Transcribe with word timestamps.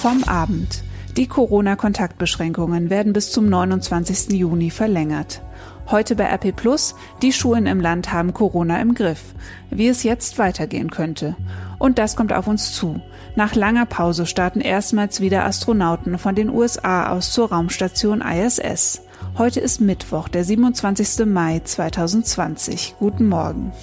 Vom 0.00 0.24
Abend. 0.24 0.82
Die 1.18 1.26
Corona-Kontaktbeschränkungen 1.26 2.88
werden 2.88 3.12
bis 3.12 3.32
zum 3.32 3.50
29. 3.50 4.32
Juni 4.32 4.70
verlängert. 4.70 5.42
Heute 5.90 6.16
bei 6.16 6.24
RP 6.24 6.56
Plus, 6.56 6.94
die 7.20 7.34
Schulen 7.34 7.66
im 7.66 7.80
Land 7.80 8.10
haben 8.10 8.32
Corona 8.32 8.80
im 8.80 8.94
Griff. 8.94 9.20
Wie 9.68 9.88
es 9.88 10.02
jetzt 10.02 10.38
weitergehen 10.38 10.90
könnte. 10.90 11.36
Und 11.78 11.98
das 11.98 12.16
kommt 12.16 12.32
auf 12.32 12.46
uns 12.46 12.72
zu. 12.72 13.02
Nach 13.36 13.54
langer 13.54 13.84
Pause 13.84 14.24
starten 14.24 14.62
erstmals 14.62 15.20
wieder 15.20 15.44
Astronauten 15.44 16.16
von 16.16 16.34
den 16.34 16.48
USA 16.48 17.12
aus 17.12 17.34
zur 17.34 17.50
Raumstation 17.50 18.22
ISS. 18.22 19.02
Heute 19.36 19.60
ist 19.60 19.82
Mittwoch, 19.82 20.28
der 20.28 20.44
27. 20.44 21.26
Mai 21.26 21.60
2020. 21.62 22.94
Guten 22.98 23.28
Morgen. 23.28 23.74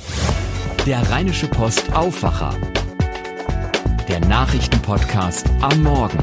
Der 0.88 1.11
Rheinische 1.11 1.47
Post 1.47 1.93
Aufwacher. 1.93 2.55
Der 4.08 4.21
Nachrichtenpodcast 4.21 5.50
am 5.60 5.84
Morgen. 5.84 6.18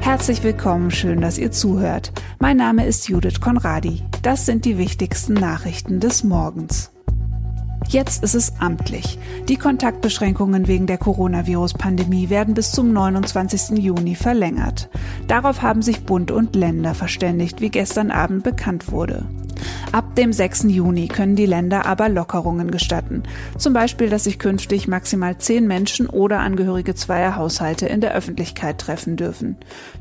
Herzlich 0.00 0.42
willkommen, 0.42 0.90
schön, 0.90 1.20
dass 1.20 1.36
ihr 1.36 1.52
zuhört. 1.52 2.12
Mein 2.38 2.56
Name 2.56 2.86
ist 2.86 3.08
Judith 3.10 3.40
Konradi. 3.40 4.02
Das 4.22 4.46
sind 4.46 4.64
die 4.64 4.78
wichtigsten 4.78 5.34
Nachrichten 5.34 6.00
des 6.00 6.24
Morgens. 6.24 6.92
Jetzt 7.88 8.22
ist 8.22 8.34
es 8.34 8.54
amtlich. 8.58 9.18
Die 9.48 9.56
Kontaktbeschränkungen 9.56 10.66
wegen 10.66 10.86
der 10.86 10.96
Coronavirus-Pandemie 10.96 12.30
werden 12.30 12.54
bis 12.54 12.72
zum 12.72 12.94
29. 12.94 13.78
Juni 13.78 14.14
verlängert. 14.14 14.88
Darauf 15.28 15.60
haben 15.60 15.82
sich 15.82 16.06
Bund 16.06 16.30
und 16.30 16.56
Länder 16.56 16.94
verständigt, 16.94 17.60
wie 17.60 17.68
gestern 17.68 18.10
Abend 18.10 18.44
bekannt 18.44 18.90
wurde. 18.90 19.26
Ab 19.92 20.14
dem 20.16 20.32
6. 20.32 20.64
Juni 20.64 21.08
können 21.08 21.36
die 21.36 21.46
Länder 21.46 21.86
aber 21.86 22.08
Lockerungen 22.08 22.70
gestatten. 22.70 23.22
Zum 23.58 23.72
Beispiel, 23.72 24.08
dass 24.08 24.24
sich 24.24 24.38
künftig 24.38 24.88
maximal 24.88 25.38
zehn 25.38 25.66
Menschen 25.66 26.06
oder 26.06 26.40
Angehörige 26.40 26.94
zweier 26.94 27.36
Haushalte 27.36 27.86
in 27.86 28.00
der 28.00 28.14
Öffentlichkeit 28.14 28.78
treffen 28.78 29.16
dürfen. 29.16 29.56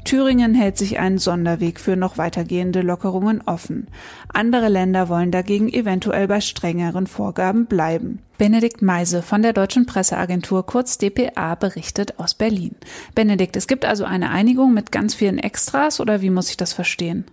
Thüringen 0.05 0.53
hält 0.53 0.77
sich 0.77 0.99
einen 0.99 1.17
Sonderweg 1.17 1.79
für 1.79 1.95
noch 1.95 2.17
weitergehende 2.17 2.81
Lockerungen 2.81 3.41
offen. 3.45 3.87
Andere 4.33 4.69
Länder 4.69 5.09
wollen 5.09 5.31
dagegen 5.31 5.69
eventuell 5.69 6.27
bei 6.27 6.41
strengeren 6.41 7.07
Vorgaben 7.07 7.65
bleiben. 7.65 8.19
Benedikt 8.41 8.81
Meise 8.81 9.21
von 9.21 9.43
der 9.43 9.53
Deutschen 9.53 9.85
Presseagentur 9.85 10.65
kurz 10.65 10.97
dpa 10.97 11.53
berichtet 11.53 12.17
aus 12.17 12.33
Berlin. 12.33 12.75
Benedikt, 13.13 13.55
es 13.55 13.67
gibt 13.67 13.85
also 13.85 14.03
eine 14.03 14.31
Einigung 14.31 14.73
mit 14.73 14.91
ganz 14.91 15.13
vielen 15.13 15.37
Extras 15.37 15.99
oder 15.99 16.23
wie 16.23 16.31
muss 16.31 16.49
ich 16.49 16.57
das 16.57 16.73
verstehen? 16.73 17.25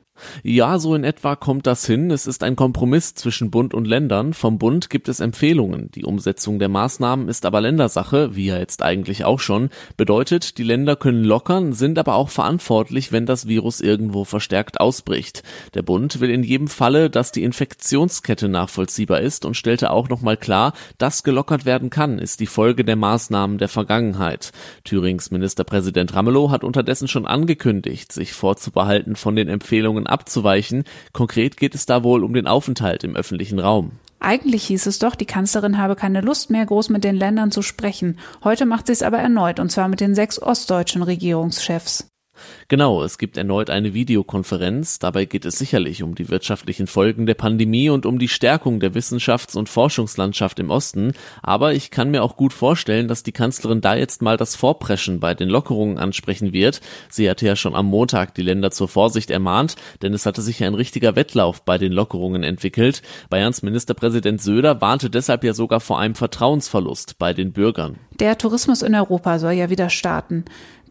Ja, 0.42 0.78
so 0.78 0.94
in 0.94 1.04
etwa 1.04 1.36
kommt 1.36 1.66
das 1.66 1.86
hin. 1.86 2.10
Es 2.10 2.26
ist 2.26 2.42
ein 2.42 2.56
Kompromiss 2.56 3.14
zwischen 3.14 3.50
Bund 3.50 3.74
und 3.74 3.86
Ländern. 3.86 4.34
Vom 4.34 4.58
Bund 4.58 4.90
gibt 4.90 5.08
es 5.08 5.20
Empfehlungen. 5.20 5.90
Die 5.94 6.04
Umsetzung 6.04 6.58
der 6.58 6.68
Maßnahmen 6.68 7.28
ist 7.28 7.46
aber 7.46 7.60
Ländersache, 7.60 8.34
wie 8.34 8.46
ja 8.46 8.58
jetzt 8.58 8.82
eigentlich 8.82 9.24
auch 9.24 9.40
schon. 9.40 9.70
Bedeutet, 9.96 10.58
die 10.58 10.64
Länder 10.64 10.96
können 10.96 11.24
lockern, 11.24 11.72
sind 11.72 11.98
aber 11.98 12.14
auch 12.14 12.30
verantwortlich, 12.30 13.12
wenn 13.12 13.26
das 13.26 13.46
Virus 13.46 13.80
irgendwo 13.80 14.24
verstärkt 14.24 14.80
ausbricht. 14.80 15.42
Der 15.74 15.82
Bund 15.82 16.20
will 16.20 16.30
in 16.30 16.42
jedem 16.42 16.68
Falle, 16.68 17.10
dass 17.10 17.32
die 17.32 17.44
Infektionskette 17.44 18.48
nachvollziehbar 18.48 19.20
ist 19.20 19.44
und 19.44 19.54
stellte 19.56 19.90
auch 19.90 20.08
nochmal 20.08 20.36
klar, 20.36 20.72
dass 20.98 21.22
gelockert 21.22 21.64
werden 21.64 21.90
kann, 21.90 22.18
ist 22.18 22.40
die 22.40 22.46
Folge 22.46 22.84
der 22.84 22.96
Maßnahmen 22.96 23.58
der 23.58 23.68
Vergangenheit. 23.68 24.52
Thürings 24.84 25.30
Ministerpräsident 25.30 26.14
Ramelow 26.14 26.50
hat 26.50 26.64
unterdessen 26.64 27.08
schon 27.08 27.26
angekündigt, 27.26 28.12
sich 28.12 28.32
vorzubehalten 28.32 29.16
von 29.16 29.36
den 29.36 29.48
Empfehlungen 29.48 30.06
abzuweichen. 30.06 30.84
Konkret 31.12 31.56
geht 31.56 31.74
es 31.74 31.86
da 31.86 32.02
wohl 32.02 32.24
um 32.24 32.34
den 32.34 32.46
Aufenthalt 32.46 33.04
im 33.04 33.16
öffentlichen 33.16 33.58
Raum. 33.58 33.92
Eigentlich 34.20 34.64
hieß 34.64 34.86
es 34.86 34.98
doch, 34.98 35.14
die 35.14 35.26
Kanzlerin 35.26 35.78
habe 35.78 35.94
keine 35.94 36.20
Lust 36.20 36.50
mehr, 36.50 36.66
groß 36.66 36.88
mit 36.88 37.04
den 37.04 37.14
Ländern 37.14 37.52
zu 37.52 37.62
sprechen. 37.62 38.18
Heute 38.42 38.66
macht 38.66 38.88
sie 38.88 38.92
es 38.92 39.02
aber 39.02 39.18
erneut, 39.18 39.60
und 39.60 39.70
zwar 39.70 39.88
mit 39.88 40.00
den 40.00 40.14
sechs 40.14 40.42
ostdeutschen 40.42 41.04
Regierungschefs. 41.04 42.07
Genau, 42.68 43.02
es 43.02 43.18
gibt 43.18 43.36
erneut 43.36 43.70
eine 43.70 43.94
Videokonferenz. 43.94 44.98
Dabei 44.98 45.24
geht 45.24 45.44
es 45.44 45.58
sicherlich 45.58 46.02
um 46.02 46.14
die 46.14 46.28
wirtschaftlichen 46.28 46.86
Folgen 46.86 47.26
der 47.26 47.34
Pandemie 47.34 47.90
und 47.90 48.06
um 48.06 48.18
die 48.18 48.28
Stärkung 48.28 48.80
der 48.80 48.94
Wissenschafts- 48.94 49.56
und 49.56 49.68
Forschungslandschaft 49.68 50.58
im 50.58 50.70
Osten. 50.70 51.12
Aber 51.42 51.72
ich 51.74 51.90
kann 51.90 52.10
mir 52.10 52.22
auch 52.22 52.36
gut 52.36 52.52
vorstellen, 52.52 53.08
dass 53.08 53.22
die 53.22 53.32
Kanzlerin 53.32 53.80
da 53.80 53.94
jetzt 53.94 54.22
mal 54.22 54.36
das 54.36 54.56
Vorpreschen 54.56 55.20
bei 55.20 55.34
den 55.34 55.48
Lockerungen 55.48 55.98
ansprechen 55.98 56.52
wird. 56.52 56.80
Sie 57.08 57.28
hatte 57.28 57.46
ja 57.46 57.56
schon 57.56 57.74
am 57.74 57.86
Montag 57.86 58.34
die 58.34 58.42
Länder 58.42 58.70
zur 58.70 58.88
Vorsicht 58.88 59.30
ermahnt, 59.30 59.76
denn 60.02 60.14
es 60.14 60.26
hatte 60.26 60.42
sich 60.42 60.60
ja 60.60 60.66
ein 60.66 60.74
richtiger 60.74 61.16
Wettlauf 61.16 61.62
bei 61.62 61.78
den 61.78 61.92
Lockerungen 61.92 62.42
entwickelt. 62.42 63.02
Bayerns 63.30 63.62
Ministerpräsident 63.62 64.40
Söder 64.40 64.80
warnte 64.80 65.10
deshalb 65.10 65.44
ja 65.44 65.54
sogar 65.54 65.80
vor 65.80 65.98
einem 65.98 66.14
Vertrauensverlust 66.14 67.18
bei 67.18 67.32
den 67.32 67.52
Bürgern. 67.52 67.98
Der 68.20 68.36
Tourismus 68.36 68.82
in 68.82 68.94
Europa 68.94 69.38
soll 69.38 69.52
ja 69.52 69.70
wieder 69.70 69.90
starten. 69.90 70.44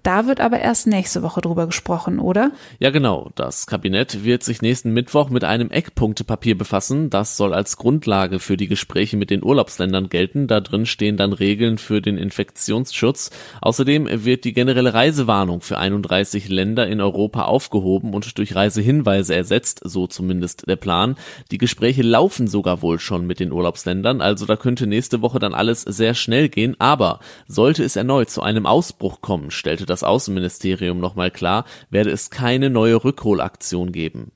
Da 0.03 0.27
wird 0.27 0.41
aber 0.41 0.59
erst 0.59 0.87
nächste 0.87 1.23
Woche 1.23 1.41
drüber 1.41 1.65
gesprochen, 1.65 2.19
oder? 2.19 2.51
Ja, 2.79 2.89
genau. 2.89 3.31
Das 3.35 3.67
Kabinett 3.67 4.23
wird 4.23 4.43
sich 4.43 4.61
nächsten 4.61 4.93
Mittwoch 4.93 5.29
mit 5.29 5.43
einem 5.43 5.69
Eckpunktepapier 5.71 6.57
befassen. 6.57 7.09
Das 7.09 7.37
soll 7.37 7.53
als 7.53 7.77
Grundlage 7.77 8.39
für 8.39 8.57
die 8.57 8.67
Gespräche 8.67 9.17
mit 9.17 9.29
den 9.29 9.43
Urlaubsländern 9.43 10.09
gelten. 10.09 10.47
Da 10.47 10.59
drin 10.59 10.85
stehen 10.85 11.17
dann 11.17 11.33
Regeln 11.33 11.77
für 11.77 12.01
den 12.01 12.17
Infektionsschutz. 12.17 13.31
Außerdem 13.61 14.07
wird 14.25 14.43
die 14.45 14.53
generelle 14.53 14.93
Reisewarnung 14.93 15.61
für 15.61 15.77
31 15.77 16.49
Länder 16.49 16.87
in 16.87 17.01
Europa 17.01 17.43
aufgehoben 17.43 18.13
und 18.13 18.37
durch 18.37 18.55
Reisehinweise 18.55 19.35
ersetzt, 19.35 19.81
so 19.83 20.07
zumindest 20.07 20.67
der 20.67 20.75
Plan. 20.75 21.15
Die 21.51 21.57
Gespräche 21.57 22.01
laufen 22.01 22.47
sogar 22.47 22.81
wohl 22.81 22.99
schon 22.99 23.25
mit 23.25 23.39
den 23.39 23.51
Urlaubsländern, 23.51 24.21
also 24.21 24.45
da 24.45 24.55
könnte 24.55 24.87
nächste 24.87 25.21
Woche 25.21 25.39
dann 25.39 25.53
alles 25.53 25.81
sehr 25.81 26.13
schnell 26.13 26.49
gehen. 26.49 26.75
Aber 26.79 27.19
sollte 27.47 27.83
es 27.83 27.95
erneut 27.95 28.29
zu 28.29 28.41
einem 28.41 28.65
Ausbruch 28.65 29.21
kommen, 29.21 29.51
stellte 29.51 29.85
das 29.85 29.96
das 29.97 30.03
Außenministerium 30.03 30.99
nochmal 30.99 31.31
klar, 31.31 31.65
werde 31.89 32.11
es 32.11 32.29
keine 32.29 32.69
neue 32.69 33.03
Rückholaktion 33.03 33.91
geben. 33.91 34.31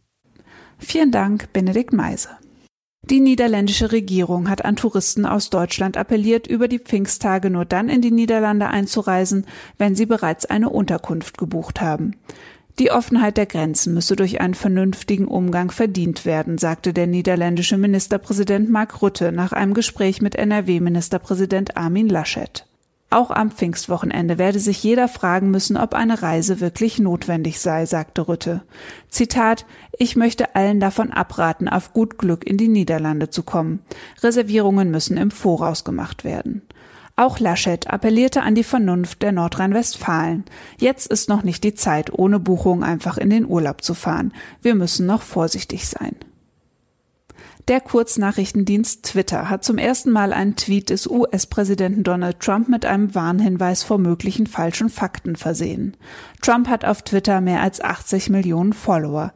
Vielen 0.80 1.12
Dank, 1.12 1.54
Benedikt 1.54 1.94
Meise. 1.94 2.30
Die 3.04 3.20
niederländische 3.20 3.92
Regierung 3.92 4.50
hat 4.50 4.66
an 4.66 4.76
Touristen 4.76 5.26
aus 5.26 5.52
Deutschland 5.52 5.98
appelliert, 5.98 6.48
über 6.48 6.68
die 6.68 6.80
Pfingsttage 6.80 7.52
nur 7.52 7.66
dann 7.66 7.90
in 7.90 8.02
die 8.02 8.12
Niederlande 8.12 8.68
einzureisen, 8.68 9.46
wenn 9.78 9.96
sie 9.96 10.08
bereits 10.08 10.46
eine 10.46 10.70
Unterkunft 10.70 11.38
gebucht 11.38 11.82
haben. 11.82 12.16
Die 12.80 12.90
Offenheit 12.92 13.38
der 13.38 13.46
Grenzen 13.46 13.94
müsse 13.94 14.16
durch 14.16 14.42
einen 14.42 14.54
vernünftigen 14.56 15.28
Umgang 15.28 15.70
verdient 15.70 16.26
werden, 16.26 16.58
sagte 16.58 16.94
der 16.94 17.06
niederländische 17.06 17.78
Ministerpräsident 17.78 18.70
Mark 18.70 19.02
Rutte 19.02 19.32
nach 19.32 19.52
einem 19.52 19.76
Gespräch 19.76 20.22
mit 20.22 20.36
NRW-Ministerpräsident 20.36 21.78
Armin 21.78 22.10
Laschet. 22.10 22.66
Auch 23.14 23.30
am 23.30 23.52
Pfingstwochenende 23.52 24.38
werde 24.38 24.60
sich 24.60 24.82
jeder 24.82 25.10
fragen 25.10 25.52
müssen, 25.52 25.76
ob 25.76 25.94
eine 25.94 26.22
Reise 26.22 26.62
wirklich 26.62 26.98
notwendig 26.98 27.60
sei, 27.60 27.86
sagte 27.86 28.30
Rütte. 28.30 28.64
Zitat, 29.10 29.66
ich 30.00 30.16
möchte 30.16 30.56
allen 30.56 30.80
davon 30.80 31.12
abraten, 31.12 31.68
auf 31.68 31.92
gut 31.92 32.18
Glück 32.18 32.48
in 32.48 32.56
die 32.56 32.70
Niederlande 32.70 33.30
zu 33.30 33.44
kommen. 33.44 33.82
Reservierungen 34.24 34.92
müssen 34.92 35.18
im 35.18 35.30
Voraus 35.30 35.84
gemacht 35.84 36.24
werden. 36.24 36.62
Auch 37.18 37.40
Laschet 37.40 37.86
appellierte 37.90 38.44
an 38.44 38.56
die 38.56 38.64
Vernunft 38.64 39.22
der 39.22 39.34
Nordrhein-Westfalen. 39.34 40.46
Jetzt 40.80 41.08
ist 41.08 41.28
noch 41.28 41.44
nicht 41.44 41.66
die 41.66 41.76
Zeit, 41.76 42.18
ohne 42.18 42.40
Buchung 42.40 42.82
einfach 42.82 43.18
in 43.18 43.30
den 43.30 43.46
Urlaub 43.46 43.84
zu 43.84 43.94
fahren. 43.94 44.34
Wir 44.62 44.74
müssen 44.74 45.06
noch 45.06 45.22
vorsichtig 45.22 45.86
sein. 45.86 46.16
Der 47.68 47.80
Kurznachrichtendienst 47.80 49.04
Twitter 49.04 49.50
hat 49.50 49.64
zum 49.64 49.78
ersten 49.78 50.10
Mal 50.10 50.34
einen 50.34 50.56
Tweet 50.56 50.90
des 50.90 51.06
US-Präsidenten 51.08 52.04
Donald 52.04 52.40
Trump 52.40 52.70
mit 52.70 52.86
einem 52.86 53.14
Warnhinweis 53.14 53.84
vor 53.84 54.00
möglichen 54.00 54.48
falschen 54.48 54.90
Fakten 54.90 55.36
versehen. 55.36 55.96
Trump 56.42 56.68
hat 56.68 56.86
auf 56.86 57.04
Twitter 57.04 57.40
mehr 57.40 57.62
als 57.62 57.80
80 57.80 58.30
Millionen 58.32 58.74
Follower. 58.74 59.34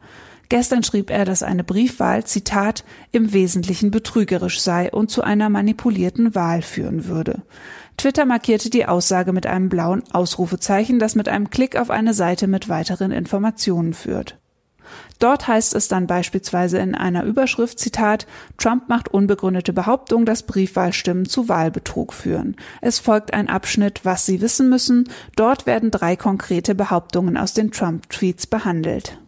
Gestern 0.48 0.82
schrieb 0.82 1.10
er, 1.10 1.24
dass 1.24 1.42
eine 1.42 1.64
Briefwahl, 1.64 2.24
Zitat, 2.24 2.84
im 3.12 3.32
Wesentlichen 3.32 3.90
betrügerisch 3.90 4.60
sei 4.60 4.90
und 4.90 5.10
zu 5.10 5.22
einer 5.22 5.48
manipulierten 5.48 6.34
Wahl 6.34 6.62
führen 6.62 7.06
würde. 7.06 7.42
Twitter 7.96 8.24
markierte 8.26 8.70
die 8.70 8.86
Aussage 8.86 9.32
mit 9.32 9.46
einem 9.46 9.68
blauen 9.68 10.02
Ausrufezeichen, 10.12 10.98
das 10.98 11.14
mit 11.14 11.28
einem 11.28 11.50
Klick 11.50 11.76
auf 11.76 11.90
eine 11.90 12.14
Seite 12.14 12.46
mit 12.46 12.68
weiteren 12.68 13.10
Informationen 13.10 13.94
führt. 13.94 14.38
Dort 15.18 15.48
heißt 15.48 15.74
es 15.74 15.88
dann 15.88 16.06
beispielsweise 16.06 16.78
in 16.78 16.94
einer 16.94 17.24
Überschrift, 17.24 17.78
Zitat, 17.78 18.26
Trump 18.58 18.88
macht 18.88 19.08
unbegründete 19.08 19.72
Behauptung, 19.72 20.26
dass 20.26 20.42
Briefwahlstimmen 20.44 21.26
zu 21.26 21.48
Wahlbetrug 21.48 22.12
führen. 22.12 22.56
Es 22.80 22.98
folgt 22.98 23.34
ein 23.34 23.48
Abschnitt, 23.48 24.04
was 24.04 24.26
Sie 24.26 24.40
wissen 24.40 24.68
müssen. 24.68 25.08
Dort 25.36 25.66
werden 25.66 25.90
drei 25.90 26.16
konkrete 26.16 26.74
Behauptungen 26.74 27.36
aus 27.36 27.54
den 27.54 27.70
Trump-Tweets 27.70 28.46
behandelt. 28.46 29.18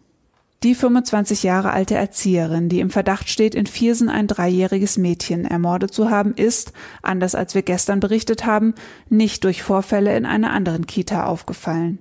Die 0.61 0.75
25 0.75 1.43
Jahre 1.43 1.71
alte 1.71 1.95
Erzieherin, 1.95 2.67
die 2.67 2.81
im 2.81 2.89
Verdacht 2.89 3.29
steht, 3.29 3.55
in 3.55 3.65
Viersen 3.65 4.09
ein 4.09 4.27
dreijähriges 4.27 4.97
Mädchen 4.97 5.45
ermordet 5.45 5.93
zu 5.93 6.09
haben, 6.09 6.33
ist, 6.33 6.73
anders 7.01 7.33
als 7.33 7.55
wir 7.55 7.61
gestern 7.61 8.01
berichtet 8.01 8.45
haben, 8.45 8.73
nicht 9.07 9.45
durch 9.45 9.63
Vorfälle 9.63 10.17
in 10.17 10.25
einer 10.25 10.51
anderen 10.51 10.85
Kita 10.85 11.25
aufgefallen. 11.27 11.99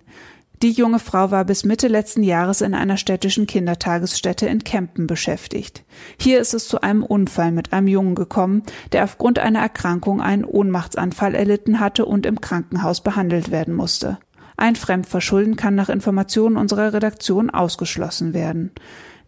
Die 0.60 0.72
junge 0.72 0.99
Frau 0.99 1.31
war 1.31 1.44
bis 1.44 1.64
Mitte 1.64 1.87
letzten 1.87 2.25
Jahres 2.25 2.62
in 2.62 2.75
einer 2.75 2.96
städtischen 2.96 3.46
Kindertagesstätte 3.46 4.46
in 4.46 4.64
Kempen 4.64 5.06
beschäftigt. 5.06 5.84
Hier 6.20 6.40
ist 6.40 6.52
es 6.52 6.66
zu 6.66 6.81
einem 6.81 7.05
Unfall 7.05 7.52
mit 7.52 7.72
einem 7.72 7.87
Jungen 7.87 8.16
gekommen, 8.16 8.64
der 8.90 9.05
aufgrund 9.05 9.38
einer 9.38 9.60
Erkrankung 9.60 10.20
einen 10.20 10.44
Ohnmachtsanfall 10.44 11.37
erlitten 11.37 11.78
hatte 11.78 12.06
und 12.06 12.26
im 12.26 12.40
Krankenhaus 12.40 13.02
behandelt 13.02 13.52
werden 13.52 13.75
musste. 13.75 14.19
Ein 14.56 14.75
Fremdverschulden 14.75 15.55
kann 15.55 15.76
nach 15.76 15.88
Informationen 15.88 16.56
unserer 16.56 16.93
Redaktion 16.93 17.50
ausgeschlossen 17.50 18.34
werden. 18.34 18.72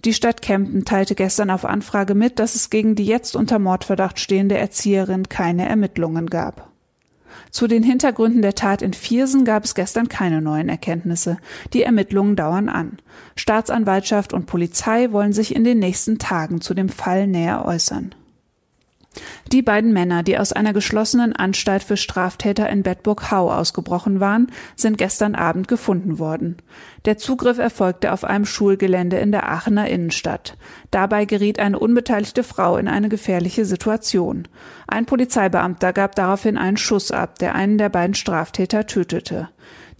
Die 0.05 0.15
Stadt 0.15 0.43
Kempten 0.43 0.85
teilte 0.85 1.15
gestern 1.15 1.51
auf 1.51 1.65
Anfrage 1.65 2.17
mit, 2.17 2.41
dass 2.41 2.57
es 2.57 2.71
gegen 2.71 2.97
die 2.97 3.05
jetzt 3.05 3.37
unter 3.37 3.61
Mordverdacht 3.61 4.19
stehende 4.19 4.59
Erzieherin 4.59 5.29
keine 5.29 5.69
Ermittlungen 5.69 6.29
gab. 6.29 6.70
Zu 7.51 7.67
den 7.67 7.83
Hintergründen 7.83 8.43
der 8.43 8.55
Tat 8.55 8.83
in 8.83 8.93
Viersen 8.93 9.45
gab 9.45 9.65
es 9.65 9.75
gestern 9.75 10.09
keine 10.09 10.41
neuen 10.41 10.69
Erkenntnisse. 10.69 11.39
Die 11.73 11.83
Ermittlungen 11.83 12.37
dauern 12.37 12.69
an. 12.69 12.99
Staatsanwaltschaft 13.37 14.33
und 14.33 14.47
Polizei 14.47 15.13
wollen 15.13 15.33
sich 15.33 15.55
in 15.55 15.65
den 15.65 15.79
nächsten 15.79 16.19
Tagen 16.19 16.61
zu 16.61 16.75
dem 16.75 16.89
Fall 16.89 17.27
näher 17.27 17.65
äußern. 17.65 18.15
Die 19.51 19.63
beiden 19.63 19.93
Männer, 19.93 20.23
die 20.23 20.39
aus 20.39 20.53
einer 20.53 20.73
geschlossenen 20.73 21.35
Anstalt 21.35 21.83
für 21.83 21.97
Straftäter 21.97 22.71
in 22.71 22.85
Bedburg-Hau 22.85 23.51
ausgebrochen 23.51 24.21
waren, 24.21 24.53
sind 24.77 24.99
gestern 24.99 25.35
Abend 25.35 25.67
gefunden 25.67 26.21
worden. 26.21 26.59
Der 27.05 27.19
Zugriff 27.19 27.59
erfolgte 27.59 28.13
auf 28.13 28.23
einem 28.23 28.45
Schulgelände 28.45 29.19
in 29.19 29.33
der 29.33 29.49
Aachener 29.49 29.89
Innenstadt. 29.89 30.57
Dabei 30.93 31.25
geriet 31.25 31.59
eine 31.59 31.81
unbeteiligte 31.81 32.45
Frau 32.45 32.77
in 32.77 32.87
eine 32.87 33.09
gefährliche 33.09 33.65
Situation. 33.65 34.47
Ein 34.87 35.07
Polizeibeamter 35.07 35.93
gab 35.93 36.15
daraufhin 36.15 36.57
einen 36.57 36.77
Schuss 36.77 37.11
ab, 37.11 37.39
der 37.41 37.57
einen 37.57 37.79
der 37.79 37.89
beiden 37.89 38.15
Straftäter 38.15 38.87
tötete. 38.87 39.49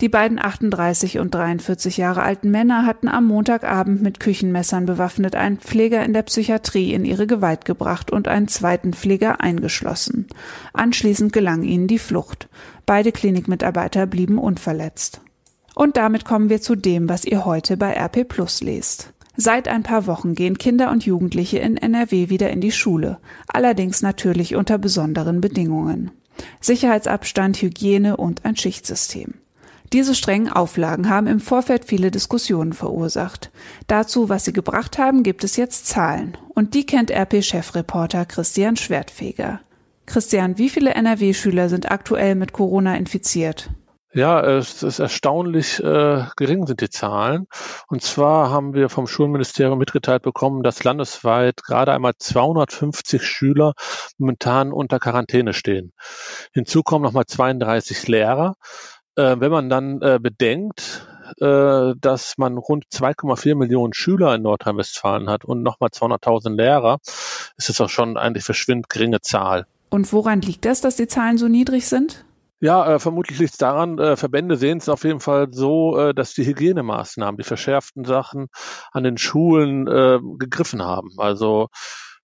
Die 0.01 0.09
beiden 0.09 0.39
38 0.39 1.19
und 1.19 1.35
43 1.35 1.99
Jahre 1.99 2.23
alten 2.23 2.51
Männer 2.51 2.87
hatten 2.87 3.07
am 3.07 3.27
Montagabend 3.27 4.01
mit 4.01 4.19
Küchenmessern 4.19 4.87
bewaffnet 4.87 5.35
einen 5.35 5.59
Pfleger 5.59 6.03
in 6.03 6.15
der 6.15 6.23
Psychiatrie 6.23 6.95
in 6.95 7.05
ihre 7.05 7.27
Gewalt 7.27 7.67
gebracht 7.67 8.11
und 8.11 8.27
einen 8.27 8.49
zweiten 8.49 8.95
Pfleger 8.95 9.43
eingeschlossen. 9.43 10.27
Anschließend 10.73 11.35
gelang 11.35 11.65
ihnen 11.65 11.87
die 11.87 11.99
Flucht. 11.99 12.49
Beide 12.87 13.13
Klinikmitarbeiter 13.13 14.07
blieben 14.07 14.39
unverletzt. 14.39 15.21
Und 15.75 15.99
damit 15.99 16.25
kommen 16.25 16.49
wir 16.49 16.63
zu 16.63 16.77
dem, 16.77 17.11
was 17.11 17.27
ihr 17.27 17.45
heute 17.45 17.77
bei 17.77 17.93
RP 17.93 18.27
Plus 18.27 18.63
lest. 18.63 19.13
Seit 19.37 19.69
ein 19.69 19.83
paar 19.83 20.07
Wochen 20.07 20.35
gehen 20.35 20.57
Kinder 20.57 20.91
und 20.91 21.05
Jugendliche 21.05 21.59
in 21.59 21.77
NRW 21.77 22.31
wieder 22.31 22.51
in 22.51 22.63
die 22.63 22.73
Schule, 22.73 23.19
allerdings 23.49 24.01
natürlich 24.01 24.57
unter 24.57 24.79
besonderen 24.79 25.43
Bedingungen. 25.43 26.11
Sicherheitsabstand, 26.61 27.61
Hygiene 27.61 28.17
und 28.17 28.47
ein 28.47 28.57
Schichtsystem. 28.57 29.35
Diese 29.93 30.15
strengen 30.15 30.49
Auflagen 30.49 31.11
haben 31.11 31.27
im 31.27 31.41
Vorfeld 31.41 31.85
viele 31.85 32.13
Diskussionen 32.13 32.73
verursacht. 32.73 33.51
Dazu, 33.89 34.29
was 34.29 34.45
sie 34.45 34.53
gebracht 34.53 34.99
haben, 34.99 35.25
gibt 35.25 35.43
es 35.43 35.57
jetzt 35.57 35.89
Zahlen. 35.89 36.37
Und 36.55 36.75
die 36.75 36.87
kennt 36.87 37.11
RP-Chefreporter 37.11 38.25
Christian 38.25 38.77
Schwertfeger. 38.77 39.61
Christian, 40.07 40.59
wie 40.59 40.69
viele 40.69 40.95
NRW-Schüler 40.95 41.69
sind 41.69 41.91
aktuell 41.91 42.37
mit 42.37 42.53
Corona 42.53 42.97
infiziert? 42.97 43.71
Ja, 44.13 44.41
es 44.41 44.83
ist 44.83 44.99
erstaunlich 44.99 45.79
äh, 45.79 46.25
gering 46.37 46.67
sind 46.67 46.81
die 46.81 46.91
Zahlen. 46.91 47.47
Und 47.87 48.03
zwar 48.03 48.51
haben 48.51 48.75
wir 48.75 48.89
vom 48.89 49.07
Schulministerium 49.07 49.79
mitgeteilt 49.79 50.23
bekommen, 50.23 50.65
dass 50.65 50.83
landesweit 50.83 51.63
gerade 51.63 51.93
einmal 51.93 52.15
250 52.19 53.23
Schüler 53.23 53.75
momentan 54.19 54.73
unter 54.73 54.99
Quarantäne 54.99 55.53
stehen. 55.53 55.93
Hinzu 56.53 56.83
kommen 56.83 57.05
nochmal 57.05 57.27
32 57.27 58.09
Lehrer. 58.09 58.57
Äh, 59.21 59.39
wenn 59.39 59.51
man 59.51 59.69
dann 59.69 60.01
äh, 60.01 60.19
bedenkt, 60.19 61.07
äh, 61.41 61.93
dass 62.01 62.39
man 62.39 62.57
rund 62.57 62.87
2,4 62.87 63.55
Millionen 63.55 63.93
Schüler 63.93 64.35
in 64.35 64.43
Nordrhein-Westfalen 64.43 65.29
hat 65.29 65.45
und 65.45 65.63
nochmal 65.63 65.91
200.000 65.91 66.57
Lehrer, 66.57 66.99
ist 67.05 67.69
es 67.69 67.81
auch 67.83 67.91
schon 67.91 68.17
eigentlich 68.17 68.45
verschwindend 68.45 68.89
geringe 68.89 69.21
Zahl. 69.21 69.67
Und 69.91 70.11
woran 70.15 70.41
liegt 70.41 70.65
das, 70.65 70.81
dass 70.81 70.97
die 70.97 71.07
Zahlen 71.07 71.37
so 71.37 71.49
niedrig 71.49 71.87
sind? 71.87 72.25
Ja, 72.61 72.95
äh, 72.95 72.99
vermutlich 72.99 73.39
liegt 73.39 73.53
es 73.53 73.59
daran, 73.59 73.99
äh, 73.99 74.17
Verbände 74.17 74.57
sehen 74.57 74.79
es 74.79 74.89
auf 74.89 75.05
jeden 75.05 75.21
Fall 75.21 75.49
so, 75.51 75.99
äh, 75.99 76.15
dass 76.15 76.33
die 76.33 76.47
Hygienemaßnahmen, 76.47 77.37
die 77.37 77.45
verschärften 77.45 78.05
Sachen 78.05 78.49
an 78.93 79.05
den 79.05 79.19
Schulen 79.19 79.87
äh, 79.87 80.19
gegriffen 80.39 80.83
haben. 80.83 81.11
Also 81.19 81.69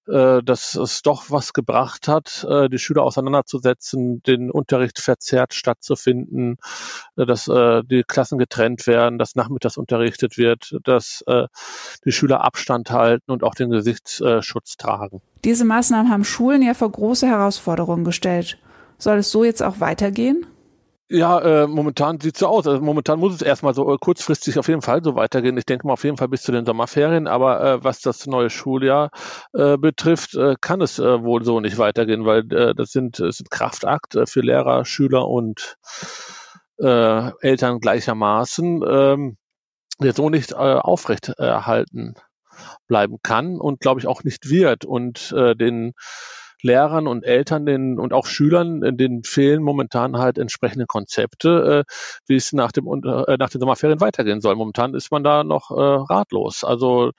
äh, 0.08 0.42
dass 0.42 0.74
es 0.74 1.02
doch 1.02 1.30
was 1.30 1.52
gebracht 1.52 2.08
hat, 2.08 2.46
äh, 2.48 2.68
die 2.68 2.78
Schüler 2.78 3.02
auseinanderzusetzen, 3.02 4.22
den 4.22 4.50
Unterricht 4.50 5.00
verzerrt 5.00 5.54
stattzufinden, 5.54 6.58
äh, 7.16 7.26
dass 7.26 7.46
die 7.46 8.04
Klassen 8.06 8.38
getrennt 8.38 8.86
werden, 8.86 9.18
dass 9.18 9.34
nachmittags 9.34 9.76
unterrichtet 9.76 10.36
wird, 10.36 10.76
dass 10.84 11.24
die 12.04 12.12
Schüler 12.12 12.44
Abstand 12.44 12.90
halten 12.90 13.30
und 13.30 13.42
auch 13.44 13.54
den 13.54 13.70
Gesichtsschutz 13.70 14.76
tragen. 14.76 15.20
Diese 15.44 15.64
Maßnahmen 15.64 16.10
haben 16.10 16.24
Schulen 16.24 16.62
ja 16.62 16.74
vor 16.74 16.90
große 16.90 17.26
Herausforderungen 17.26 18.04
gestellt. 18.04 18.58
Soll 18.98 19.18
es 19.18 19.30
so 19.30 19.44
jetzt 19.44 19.62
auch 19.62 19.80
weitergehen? 19.80 20.46
Ja, 21.08 21.38
äh, 21.38 21.66
momentan 21.68 22.18
sieht 22.18 22.36
so 22.36 22.48
aus. 22.48 22.66
Also 22.66 22.82
momentan 22.82 23.20
muss 23.20 23.32
es 23.34 23.42
erstmal 23.42 23.74
so 23.74 23.92
äh, 23.94 23.96
kurzfristig 23.98 24.58
auf 24.58 24.66
jeden 24.66 24.82
Fall 24.82 25.04
so 25.04 25.14
weitergehen. 25.14 25.56
Ich 25.56 25.64
denke 25.64 25.86
mal 25.86 25.92
auf 25.92 26.02
jeden 26.02 26.16
Fall 26.16 26.28
bis 26.28 26.42
zu 26.42 26.50
den 26.50 26.66
Sommerferien. 26.66 27.28
Aber 27.28 27.62
äh, 27.62 27.84
was 27.84 28.00
das 28.00 28.26
neue 28.26 28.50
Schuljahr 28.50 29.10
äh, 29.54 29.76
betrifft, 29.78 30.34
äh, 30.34 30.56
kann 30.60 30.80
es 30.80 30.98
äh, 30.98 31.22
wohl 31.22 31.44
so 31.44 31.60
nicht 31.60 31.78
weitergehen, 31.78 32.24
weil 32.24 32.52
äh, 32.52 32.74
das 32.74 32.90
sind, 32.90 33.20
äh, 33.20 33.30
sind 33.30 33.50
Kraftakt 33.52 34.16
äh, 34.16 34.26
für 34.26 34.40
Lehrer, 34.40 34.84
Schüler 34.84 35.28
und 35.28 35.76
äh, 36.78 37.30
Eltern 37.40 37.78
gleichermaßen, 37.78 38.82
ähm, 38.88 39.36
der 40.00 40.12
so 40.12 40.28
nicht 40.28 40.52
äh, 40.52 40.56
aufrecht 40.56 41.28
erhalten 41.38 42.14
bleiben 42.88 43.18
kann 43.22 43.60
und 43.60 43.80
glaube 43.80 44.00
ich 44.00 44.08
auch 44.08 44.24
nicht 44.24 44.50
wird. 44.50 44.84
Und 44.84 45.32
äh, 45.36 45.54
den 45.54 45.92
Lehrern 46.66 47.06
und 47.06 47.24
Eltern 47.24 47.64
den, 47.64 47.98
und 47.98 48.12
auch 48.12 48.26
Schülern, 48.26 48.82
äh, 48.82 48.92
denen 48.92 49.22
fehlen 49.22 49.62
momentan 49.62 50.18
halt 50.18 50.38
entsprechende 50.38 50.86
Konzepte, 50.86 51.84
äh, 51.86 51.92
wie 52.26 52.36
es 52.36 52.52
nach, 52.52 52.72
dem, 52.72 52.86
äh, 52.86 53.36
nach 53.38 53.50
den 53.50 53.60
Sommerferien 53.60 54.00
weitergehen 54.00 54.40
soll. 54.40 54.56
Momentan 54.56 54.94
ist 54.94 55.10
man 55.10 55.24
da 55.24 55.44
noch 55.44 55.70
äh, 55.70 55.74
ratlos. 55.74 56.64
Also 56.64 57.12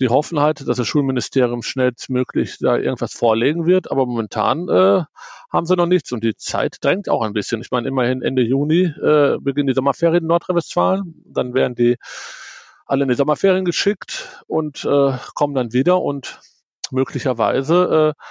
die 0.00 0.08
hoffen 0.08 0.40
halt, 0.40 0.66
dass 0.66 0.76
das 0.76 0.86
Schulministerium 0.86 1.62
schnellstmöglich 1.62 2.58
da 2.58 2.76
irgendwas 2.76 3.12
vorlegen 3.12 3.66
wird, 3.66 3.90
aber 3.90 4.06
momentan 4.06 4.68
äh, 4.68 5.04
haben 5.52 5.66
sie 5.66 5.76
noch 5.76 5.86
nichts 5.86 6.10
und 6.10 6.24
die 6.24 6.34
Zeit 6.34 6.78
drängt 6.80 7.08
auch 7.08 7.22
ein 7.22 7.32
bisschen. 7.32 7.60
Ich 7.60 7.70
meine, 7.70 7.86
immerhin 7.86 8.22
Ende 8.22 8.42
Juni 8.42 8.82
äh, 8.82 9.38
beginnen 9.40 9.68
die 9.68 9.74
Sommerferien 9.74 10.24
in 10.24 10.28
Nordrhein-Westfalen, 10.28 11.22
dann 11.26 11.54
werden 11.54 11.76
die 11.76 11.96
alle 12.86 13.04
in 13.04 13.08
die 13.08 13.14
Sommerferien 13.14 13.64
geschickt 13.64 14.42
und 14.48 14.84
äh, 14.84 15.12
kommen 15.34 15.54
dann 15.54 15.72
wieder 15.72 16.02
und 16.02 16.40
möglicherweise 16.90 18.14
äh, 18.16 18.22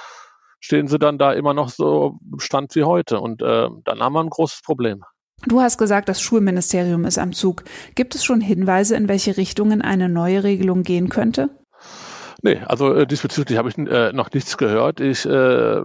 stehen 0.64 0.88
sie 0.88 0.98
dann 0.98 1.18
da 1.18 1.34
immer 1.34 1.54
noch 1.54 1.70
so 1.70 2.20
Stand 2.38 2.74
wie 2.76 2.84
heute. 2.84 3.20
Und 3.20 3.42
äh, 3.42 3.68
dann 3.84 4.00
haben 4.00 4.14
wir 4.14 4.24
ein 4.24 4.30
großes 4.30 4.62
Problem. 4.62 5.04
Du 5.46 5.60
hast 5.60 5.78
gesagt, 5.78 6.08
das 6.08 6.22
Schulministerium 6.22 7.04
ist 7.04 7.18
am 7.18 7.34
Zug. 7.34 7.66
Gibt 7.96 8.16
es 8.16 8.24
schon 8.24 8.40
Hinweise, 8.40 8.96
in 8.96 9.10
welche 9.10 9.36
Richtungen 9.36 9.82
eine 9.82 10.08
neue 10.08 10.46
Regelung 10.46 10.84
gehen 10.84 11.10
könnte? 11.10 11.50
Nee, 12.42 12.60
also 12.66 12.94
äh, 12.94 13.08
diesbezüglich 13.08 13.58
habe 13.58 13.70
ich 13.70 13.78
äh, 13.78 14.12
noch 14.14 14.32
nichts 14.32 14.58
gehört. 14.58 15.00
Ich 15.00 15.26
äh, 15.26 15.82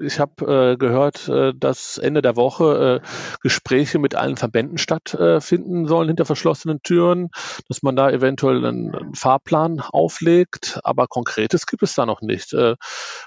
ich 0.00 0.20
habe 0.20 0.72
äh, 0.72 0.76
gehört, 0.76 1.28
äh, 1.28 1.52
dass 1.54 1.98
Ende 1.98 2.22
der 2.22 2.36
Woche 2.36 3.02
äh, 3.02 3.08
Gespräche 3.42 3.98
mit 3.98 4.14
allen 4.14 4.36
Verbänden 4.36 4.78
stattfinden 4.78 5.84
äh, 5.84 5.88
sollen 5.88 6.08
hinter 6.08 6.24
verschlossenen 6.24 6.82
Türen, 6.82 7.30
dass 7.68 7.82
man 7.82 7.96
da 7.96 8.10
eventuell 8.10 8.64
einen, 8.64 8.94
einen, 8.94 9.14
Fahrplan 9.14 9.80
auflegt, 9.80 10.80
aber 10.84 11.06
Konkretes 11.06 11.66
gibt 11.66 11.82
es 11.82 11.94
da 11.94 12.06
noch 12.06 12.20
nicht. 12.20 12.52
Äh, 12.52 12.76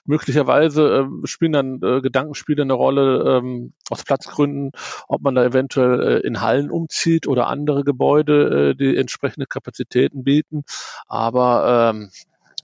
möglicherweise 0.06 1.08
äh, 1.24 1.28
spielen 1.28 1.54
dann 1.54 1.82
äh, 1.84 2.01
Gedankenspiele 2.01 2.62
eine 2.62 2.74
Rolle 2.74 3.38
ähm, 3.38 3.74
aus 3.90 4.04
Platzgründen, 4.04 4.72
ob 5.08 5.22
man 5.22 5.36
da 5.36 5.44
eventuell 5.44 6.01
äh, 6.01 6.28
in 6.28 6.42
Hallen 6.42 6.72
umzieht 6.72 7.28
oder 7.28 7.48
andere 7.48 7.84
Gebäude, 7.84 8.72
äh, 8.72 8.75
die 8.75 8.96
entsprechende 8.96 9.46
Kapazitäten 9.46 10.24
bieten. 10.24 10.63
Aber 11.08 11.92
ähm, 11.94 12.10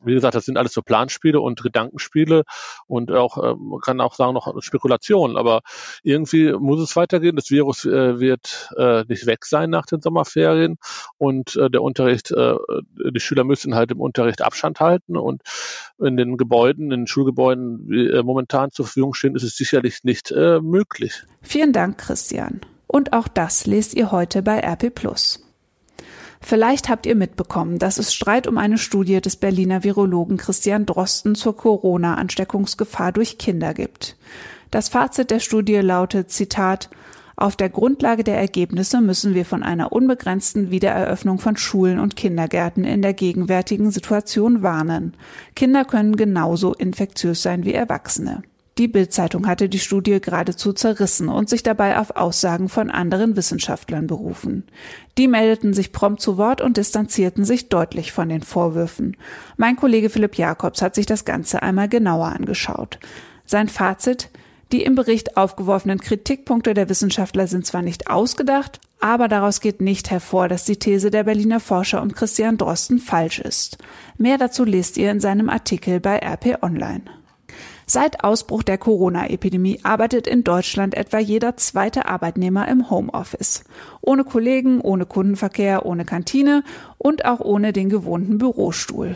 wie 0.03 0.13
gesagt, 0.13 0.35
das 0.35 0.45
sind 0.45 0.57
alles 0.57 0.73
so 0.73 0.81
Planspiele 0.81 1.39
und 1.39 1.61
Gedankenspiele 1.61 2.43
und 2.87 3.11
auch, 3.11 3.37
äh, 3.37 3.55
man 3.55 3.79
kann 3.81 4.01
auch 4.01 4.15
sagen, 4.15 4.33
noch 4.33 4.61
Spekulationen. 4.61 5.37
Aber 5.37 5.61
irgendwie 6.03 6.53
muss 6.53 6.79
es 6.79 6.95
weitergehen. 6.95 7.35
Das 7.35 7.51
Virus 7.51 7.85
äh, 7.85 8.19
wird 8.19 8.69
äh, 8.77 9.03
nicht 9.07 9.25
weg 9.25 9.45
sein 9.45 9.69
nach 9.69 9.85
den 9.85 10.01
Sommerferien 10.01 10.77
und 11.17 11.57
der 11.57 11.81
Unterricht, 11.81 12.31
die 12.31 13.19
Schüler 13.19 13.43
müssen 13.43 13.75
halt 13.75 13.91
im 13.91 14.01
Unterricht 14.01 14.41
Abstand 14.41 14.79
halten 14.79 15.17
und 15.17 15.41
in 15.99 16.17
den 16.17 16.37
Gebäuden, 16.37 16.85
in 16.85 17.01
den 17.01 17.07
Schulgebäuden 17.07 17.91
äh, 17.91 18.23
momentan 18.23 18.71
zur 18.71 18.85
Verfügung 18.85 19.13
stehen, 19.13 19.35
ist 19.35 19.43
es 19.43 19.55
sicherlich 19.55 20.03
nicht 20.03 20.31
möglich. 20.31 21.23
Vielen 21.41 21.73
Dank, 21.73 21.97
Christian. 21.97 22.61
Und 22.87 23.13
auch 23.13 23.27
das 23.27 23.65
lest 23.65 23.93
ihr 23.95 24.11
heute 24.11 24.41
bei 24.41 24.59
RP 24.59 24.93
Plus. 24.93 25.46
Vielleicht 26.39 26.89
habt 26.89 27.05
ihr 27.05 27.15
mitbekommen, 27.15 27.79
dass 27.79 27.97
es 27.97 28.13
Streit 28.13 28.47
um 28.47 28.57
eine 28.57 28.77
Studie 28.77 29.21
des 29.21 29.35
Berliner 29.35 29.83
Virologen 29.83 30.37
Christian 30.37 30.85
Drosten 30.85 31.35
zur 31.35 31.55
Corona-Ansteckungsgefahr 31.57 33.11
durch 33.11 33.37
Kinder 33.37 33.73
gibt. 33.73 34.17
Das 34.71 34.89
Fazit 34.89 35.31
der 35.31 35.39
Studie 35.39 35.77
lautet, 35.77 36.29
Zitat, 36.29 36.89
Auf 37.35 37.55
der 37.55 37.69
Grundlage 37.69 38.23
der 38.23 38.37
Ergebnisse 38.37 39.01
müssen 39.01 39.33
wir 39.33 39.45
von 39.45 39.63
einer 39.63 39.91
unbegrenzten 39.91 40.71
Wiedereröffnung 40.71 41.39
von 41.39 41.57
Schulen 41.57 41.99
und 41.99 42.15
Kindergärten 42.15 42.83
in 42.83 43.01
der 43.01 43.13
gegenwärtigen 43.13 43.91
Situation 43.91 44.61
warnen. 44.61 45.13
Kinder 45.55 45.85
können 45.85 46.15
genauso 46.15 46.73
infektiös 46.73 47.41
sein 47.41 47.63
wie 47.63 47.73
Erwachsene. 47.73 48.43
Die 48.77 48.87
Bildzeitung 48.87 49.47
hatte 49.47 49.69
die 49.69 49.79
Studie 49.79 50.21
geradezu 50.21 50.71
zerrissen 50.71 51.29
und 51.29 51.49
sich 51.49 51.63
dabei 51.63 51.97
auf 51.97 52.15
Aussagen 52.15 52.69
von 52.69 52.91
anderen 52.91 53.35
Wissenschaftlern 53.35 54.05
berufen. 54.05 54.65
Die 55.17 55.27
meldeten 55.27 55.73
sich 55.73 55.91
prompt 55.91 56.21
zu 56.21 56.37
Wort 56.37 56.61
und 56.61 56.77
distanzierten 56.77 57.43
sich 57.43 57.69
deutlich 57.69 58.11
von 58.11 58.29
den 58.29 58.43
Vorwürfen. 58.43 59.17
Mein 59.57 59.75
Kollege 59.77 60.09
Philipp 60.11 60.35
Jakobs 60.35 60.81
hat 60.81 60.93
sich 60.93 61.07
das 61.07 61.25
Ganze 61.25 61.63
einmal 61.63 61.89
genauer 61.89 62.27
angeschaut. 62.27 62.99
Sein 63.45 63.67
Fazit 63.67 64.29
die 64.71 64.83
im 64.83 64.95
Bericht 64.95 65.37
aufgeworfenen 65.37 65.99
Kritikpunkte 65.99 66.73
der 66.73 66.89
Wissenschaftler 66.89 67.47
sind 67.47 67.65
zwar 67.65 67.81
nicht 67.81 68.09
ausgedacht, 68.09 68.81
aber 68.99 69.29
daraus 69.29 69.61
geht 69.61 69.79
nicht 69.79 70.11
hervor, 70.11 70.49
dass 70.49 70.65
die 70.65 70.77
These 70.77 71.09
der 71.09 71.23
Berliner 71.23 71.61
Forscher 71.61 72.01
um 72.01 72.11
Christian 72.11 72.57
Drosten 72.57 72.99
falsch 72.99 73.39
ist. 73.39 73.77
Mehr 74.17 74.37
dazu 74.37 74.65
lest 74.65 74.97
ihr 74.97 75.11
in 75.11 75.21
seinem 75.21 75.49
Artikel 75.49 76.01
bei 76.01 76.17
RP 76.17 76.61
Online. 76.61 77.03
Seit 77.89 78.21
Ausbruch 78.21 78.63
der 78.63 78.77
Corona-Epidemie 78.77 79.79
arbeitet 79.83 80.27
in 80.27 80.43
Deutschland 80.43 80.93
etwa 80.93 81.19
jeder 81.19 81.55
zweite 81.55 82.05
Arbeitnehmer 82.05 82.67
im 82.67 82.89
Homeoffice. 82.89 83.63
Ohne 84.01 84.25
Kollegen, 84.25 84.81
ohne 84.81 85.05
Kundenverkehr, 85.05 85.85
ohne 85.85 86.03
Kantine 86.03 86.65
und 86.97 87.23
auch 87.23 87.39
ohne 87.39 87.71
den 87.71 87.87
gewohnten 87.87 88.39
Bürostuhl. 88.39 89.15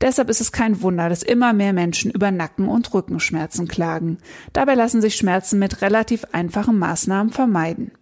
Deshalb 0.00 0.30
ist 0.30 0.40
es 0.40 0.50
kein 0.50 0.82
Wunder, 0.82 1.08
dass 1.08 1.22
immer 1.22 1.52
mehr 1.52 1.72
Menschen 1.72 2.10
über 2.10 2.32
Nacken- 2.32 2.68
und 2.68 2.92
Rückenschmerzen 2.92 3.68
klagen. 3.68 4.18
Dabei 4.52 4.74
lassen 4.74 5.00
sich 5.00 5.14
Schmerzen 5.14 5.60
mit 5.60 5.80
relativ 5.80 6.24
einfachen 6.32 6.78
Maßnahmen 6.78 7.32
vermeiden. 7.32 7.92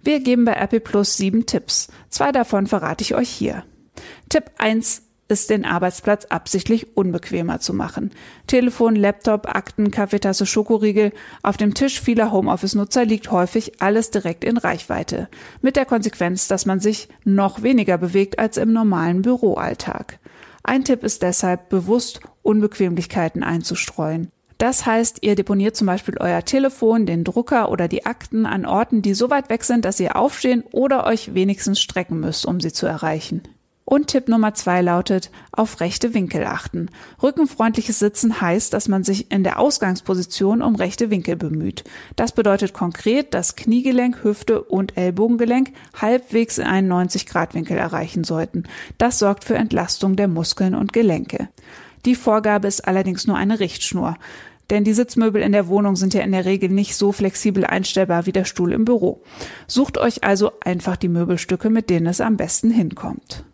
Wir 0.00 0.20
geben 0.20 0.44
bei 0.44 0.52
RP 0.52 0.78
Plus 0.78 1.16
sieben 1.16 1.44
Tipps. 1.44 1.88
Zwei 2.08 2.30
davon 2.30 2.68
verrate 2.68 3.02
ich 3.02 3.16
euch 3.16 3.28
hier. 3.28 3.64
Tipp 4.28 4.44
1 4.58 5.05
ist 5.28 5.50
den 5.50 5.64
Arbeitsplatz 5.64 6.26
absichtlich 6.26 6.96
unbequemer 6.96 7.60
zu 7.60 7.74
machen. 7.74 8.12
Telefon, 8.46 8.94
Laptop, 8.94 9.48
Akten, 9.48 9.90
Kaffeetasse, 9.90 10.46
Schokoriegel. 10.46 11.12
Auf 11.42 11.56
dem 11.56 11.74
Tisch 11.74 12.00
vieler 12.00 12.30
Homeoffice-Nutzer 12.30 13.04
liegt 13.04 13.30
häufig 13.30 13.82
alles 13.82 14.10
direkt 14.10 14.44
in 14.44 14.56
Reichweite. 14.56 15.28
Mit 15.62 15.76
der 15.76 15.84
Konsequenz, 15.84 16.48
dass 16.48 16.66
man 16.66 16.80
sich 16.80 17.08
noch 17.24 17.62
weniger 17.62 17.98
bewegt 17.98 18.38
als 18.38 18.56
im 18.56 18.72
normalen 18.72 19.22
Büroalltag. 19.22 20.18
Ein 20.62 20.84
Tipp 20.84 21.02
ist 21.02 21.22
deshalb, 21.22 21.68
bewusst 21.68 22.20
Unbequemlichkeiten 22.42 23.42
einzustreuen. 23.42 24.30
Das 24.58 24.86
heißt, 24.86 25.18
ihr 25.20 25.34
deponiert 25.34 25.76
zum 25.76 25.86
Beispiel 25.86 26.16
euer 26.18 26.42
Telefon, 26.44 27.04
den 27.04 27.24
Drucker 27.24 27.70
oder 27.70 27.88
die 27.88 28.06
Akten 28.06 28.46
an 28.46 28.64
Orten, 28.64 29.02
die 29.02 29.12
so 29.12 29.28
weit 29.28 29.50
weg 29.50 29.64
sind, 29.64 29.84
dass 29.84 30.00
ihr 30.00 30.16
aufstehen 30.16 30.64
oder 30.72 31.06
euch 31.06 31.34
wenigstens 31.34 31.80
strecken 31.80 32.20
müsst, 32.20 32.46
um 32.46 32.60
sie 32.60 32.72
zu 32.72 32.86
erreichen. 32.86 33.42
Und 33.88 34.08
Tipp 34.08 34.26
Nummer 34.26 34.52
zwei 34.52 34.82
lautet, 34.82 35.30
auf 35.52 35.78
rechte 35.78 36.12
Winkel 36.12 36.44
achten. 36.44 36.90
Rückenfreundliches 37.22 38.00
Sitzen 38.00 38.40
heißt, 38.40 38.72
dass 38.72 38.88
man 38.88 39.04
sich 39.04 39.30
in 39.30 39.44
der 39.44 39.60
Ausgangsposition 39.60 40.60
um 40.60 40.74
rechte 40.74 41.08
Winkel 41.08 41.36
bemüht. 41.36 41.84
Das 42.16 42.32
bedeutet 42.32 42.74
konkret, 42.74 43.32
dass 43.32 43.54
Kniegelenk, 43.54 44.24
Hüfte 44.24 44.60
und 44.60 44.96
Ellbogengelenk 44.96 45.70
halbwegs 45.94 46.58
in 46.58 46.66
einen 46.66 46.88
90 46.88 47.26
Grad 47.26 47.54
Winkel 47.54 47.78
erreichen 47.78 48.24
sollten. 48.24 48.64
Das 48.98 49.20
sorgt 49.20 49.44
für 49.44 49.54
Entlastung 49.54 50.16
der 50.16 50.26
Muskeln 50.26 50.74
und 50.74 50.92
Gelenke. 50.92 51.48
Die 52.06 52.16
Vorgabe 52.16 52.66
ist 52.66 52.88
allerdings 52.88 53.28
nur 53.28 53.36
eine 53.36 53.60
Richtschnur. 53.60 54.16
Denn 54.68 54.82
die 54.82 54.94
Sitzmöbel 54.94 55.40
in 55.42 55.52
der 55.52 55.68
Wohnung 55.68 55.94
sind 55.94 56.12
ja 56.12 56.22
in 56.22 56.32
der 56.32 56.44
Regel 56.44 56.70
nicht 56.70 56.96
so 56.96 57.12
flexibel 57.12 57.64
einstellbar 57.64 58.26
wie 58.26 58.32
der 58.32 58.44
Stuhl 58.44 58.72
im 58.72 58.84
Büro. 58.84 59.22
Sucht 59.68 59.96
euch 59.96 60.24
also 60.24 60.50
einfach 60.64 60.96
die 60.96 61.06
Möbelstücke, 61.06 61.70
mit 61.70 61.88
denen 61.88 62.08
es 62.08 62.20
am 62.20 62.36
besten 62.36 62.72
hinkommt. 62.72 63.44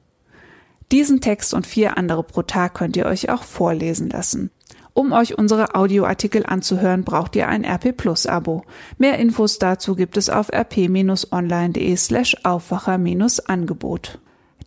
Diesen 0.92 1.22
Text 1.22 1.54
und 1.54 1.66
vier 1.66 1.96
andere 1.96 2.22
pro 2.22 2.42
Tag 2.42 2.74
könnt 2.74 2.98
ihr 2.98 3.06
euch 3.06 3.30
auch 3.30 3.44
vorlesen 3.44 4.10
lassen. 4.10 4.50
Um 4.92 5.12
euch 5.12 5.38
unsere 5.38 5.74
Audioartikel 5.74 6.44
anzuhören, 6.44 7.02
braucht 7.02 7.34
ihr 7.34 7.48
ein 7.48 7.64
RP 7.64 7.96
Plus 7.96 8.26
Abo. 8.26 8.64
Mehr 8.98 9.18
Infos 9.18 9.58
dazu 9.58 9.94
gibt 9.94 10.18
es 10.18 10.28
auf 10.28 10.52
rp-online.de 10.52 11.96
slash 11.96 12.36
Aufwacher-Angebot. 12.44 14.18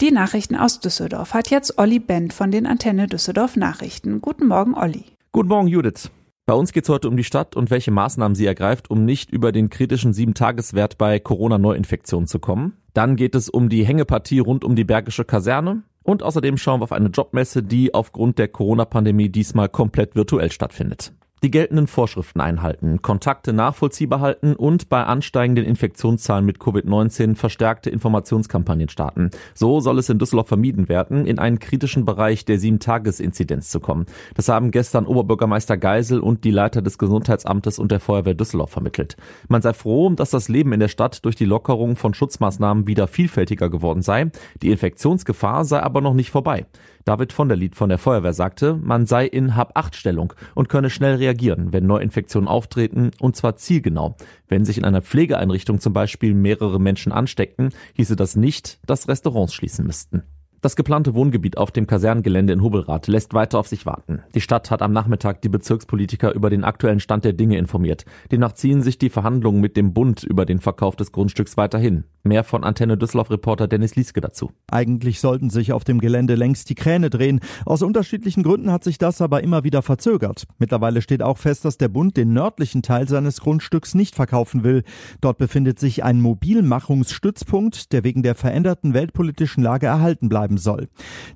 Die 0.01 0.09
Nachrichten 0.09 0.55
aus 0.55 0.79
Düsseldorf 0.79 1.35
hat 1.35 1.51
jetzt 1.51 1.77
Olli 1.77 1.99
Bent 1.99 2.33
von 2.33 2.49
den 2.49 2.65
Antenne 2.65 3.05
Düsseldorf 3.05 3.55
Nachrichten. 3.55 4.19
Guten 4.19 4.47
Morgen, 4.47 4.73
Olli. 4.73 5.05
Guten 5.31 5.49
Morgen, 5.49 5.67
Judith. 5.67 6.09
Bei 6.47 6.55
uns 6.55 6.73
geht 6.73 6.85
es 6.85 6.89
heute 6.89 7.07
um 7.07 7.17
die 7.17 7.23
Stadt 7.23 7.55
und 7.55 7.69
welche 7.69 7.91
Maßnahmen 7.91 8.33
sie 8.33 8.47
ergreift, 8.47 8.89
um 8.89 9.05
nicht 9.05 9.29
über 9.29 9.51
den 9.51 9.69
kritischen 9.69 10.11
Sieben-Tages-Wert 10.11 10.97
bei 10.97 11.19
Corona-Neuinfektionen 11.19 12.25
zu 12.25 12.39
kommen. 12.39 12.73
Dann 12.95 13.15
geht 13.15 13.35
es 13.35 13.47
um 13.47 13.69
die 13.69 13.85
Hängepartie 13.85 14.39
rund 14.39 14.63
um 14.63 14.75
die 14.75 14.85
Bergische 14.85 15.23
Kaserne. 15.23 15.83
Und 16.05 16.21
außerdem 16.21 16.57
schauen 16.57 16.81
wir 16.81 16.83
auf 16.83 16.91
eine 16.91 17.09
Jobmesse, 17.09 17.63
die 17.63 17.93
aufgrund 17.93 18.37
der 18.37 18.47
Corona-Pandemie 18.47 19.29
diesmal 19.29 19.69
komplett 19.69 20.15
virtuell 20.15 20.51
stattfindet 20.51 21.11
die 21.43 21.51
geltenden 21.51 21.87
Vorschriften 21.87 22.41
einhalten, 22.41 23.01
Kontakte 23.01 23.53
nachvollziehbar 23.53 24.19
halten 24.19 24.55
und 24.55 24.89
bei 24.89 25.03
ansteigenden 25.03 25.65
Infektionszahlen 25.65 26.45
mit 26.45 26.57
Covid-19 26.57 27.35
verstärkte 27.35 27.89
Informationskampagnen 27.89 28.89
starten. 28.89 29.29
So 29.53 29.79
soll 29.79 29.99
es 29.99 30.09
in 30.09 30.17
Düsseldorf 30.17 30.47
vermieden 30.47 30.89
werden, 30.89 31.25
in 31.25 31.37
einen 31.37 31.59
kritischen 31.59 32.05
Bereich 32.05 32.45
der 32.45 32.57
Sieben-Tages-Inzidenz 32.57 33.69
zu 33.69 33.79
kommen. 33.79 34.05
Das 34.33 34.49
haben 34.49 34.71
gestern 34.71 35.05
Oberbürgermeister 35.05 35.77
Geisel 35.77 36.19
und 36.19 36.43
die 36.43 36.51
Leiter 36.51 36.81
des 36.81 36.97
Gesundheitsamtes 36.97 37.79
und 37.79 37.91
der 37.91 37.99
Feuerwehr 37.99 38.33
Düsseldorf 38.33 38.71
vermittelt. 38.71 39.17
Man 39.47 39.61
sei 39.61 39.73
froh, 39.73 40.09
dass 40.09 40.31
das 40.31 40.49
Leben 40.49 40.73
in 40.73 40.79
der 40.79 40.87
Stadt 40.87 41.25
durch 41.25 41.35
die 41.35 41.45
Lockerung 41.45 41.95
von 41.95 42.13
Schutzmaßnahmen 42.13 42.87
wieder 42.87 43.07
vielfältiger 43.07 43.69
geworden 43.69 44.01
sei. 44.01 44.31
Die 44.61 44.71
Infektionsgefahr 44.71 45.65
sei 45.65 45.81
aber 45.81 46.01
noch 46.01 46.13
nicht 46.13 46.31
vorbei. 46.31 46.65
David 47.05 47.33
von 47.33 47.47
der 47.47 47.55
Lied 47.55 47.75
von 47.75 47.89
der 47.89 47.99
Feuerwehr 47.99 48.33
sagte, 48.33 48.73
man 48.73 49.05
sei 49.05 49.27
in 49.27 49.55
Hab-8-Stellung 49.55 50.33
und 50.55 50.69
könne 50.69 50.89
schnell 50.89 51.15
reagieren, 51.17 51.71
wenn 51.71 51.85
Neuinfektionen 51.85 52.47
auftreten, 52.47 53.11
und 53.19 53.35
zwar 53.35 53.55
zielgenau. 53.57 54.17
Wenn 54.47 54.65
sich 54.65 54.79
in 54.79 54.85
einer 54.85 55.03
Pflegeeinrichtung 55.03 55.79
zum 55.79 55.93
Beispiel 55.93 56.33
mehrere 56.33 56.79
Menschen 56.79 57.11
ansteckten, 57.11 57.69
hieße 57.93 58.15
das 58.15 58.35
nicht, 58.35 58.79
dass 58.87 59.07
Restaurants 59.07 59.53
schließen 59.53 59.85
müssten. 59.85 60.23
Das 60.65 60.75
geplante 60.75 61.13
Wohngebiet 61.13 61.59
auf 61.59 61.69
dem 61.69 61.85
Kasernengelände 61.85 62.51
in 62.51 62.63
Hubelrath 62.63 63.05
lässt 63.05 63.35
weiter 63.35 63.59
auf 63.59 63.67
sich 63.67 63.85
warten. 63.85 64.23
Die 64.33 64.41
Stadt 64.41 64.71
hat 64.71 64.81
am 64.81 64.93
Nachmittag 64.93 65.39
die 65.43 65.49
Bezirkspolitiker 65.49 66.33
über 66.33 66.49
den 66.49 66.63
aktuellen 66.63 66.99
Stand 66.99 67.23
der 67.23 67.33
Dinge 67.33 67.59
informiert. 67.59 68.03
Demnach 68.31 68.53
ziehen 68.53 68.81
sich 68.81 68.97
die 68.97 69.11
Verhandlungen 69.11 69.61
mit 69.61 69.77
dem 69.77 69.93
Bund 69.93 70.23
über 70.23 70.43
den 70.43 70.59
Verkauf 70.59 70.95
des 70.95 71.11
Grundstücks 71.11 71.55
weiterhin. 71.55 72.05
Mehr 72.23 72.43
von 72.43 72.63
Antenne 72.63 72.97
Düsseldorf-Reporter 72.97 73.67
Dennis 73.67 73.95
Lieske 73.95 74.21
dazu. 74.21 74.49
Eigentlich 74.71 75.19
sollten 75.19 75.51
sich 75.51 75.71
auf 75.71 75.83
dem 75.83 75.99
Gelände 75.99 76.33
längst 76.33 76.67
die 76.71 76.73
Kräne 76.73 77.11
drehen. 77.11 77.41
Aus 77.67 77.83
unterschiedlichen 77.83 78.41
Gründen 78.41 78.71
hat 78.71 78.83
sich 78.83 78.97
das 78.97 79.21
aber 79.21 79.43
immer 79.43 79.63
wieder 79.63 79.83
verzögert. 79.83 80.47
Mittlerweile 80.57 81.03
steht 81.03 81.21
auch 81.21 81.37
fest, 81.37 81.63
dass 81.65 81.77
der 81.77 81.89
Bund 81.89 82.17
den 82.17 82.33
nördlichen 82.33 82.81
Teil 82.81 83.07
seines 83.07 83.39
Grundstücks 83.39 83.93
nicht 83.93 84.15
verkaufen 84.15 84.63
will. 84.63 84.81
Dort 85.21 85.37
befindet 85.37 85.77
sich 85.77 86.03
ein 86.03 86.19
Mobilmachungsstützpunkt, 86.21 87.93
der 87.93 88.03
wegen 88.03 88.23
der 88.23 88.33
veränderten 88.33 88.95
weltpolitischen 88.95 89.61
Lage 89.61 89.85
erhalten 89.85 90.27
bleiben 90.27 90.54
bleiben 90.55 90.57
soll. 90.57 90.87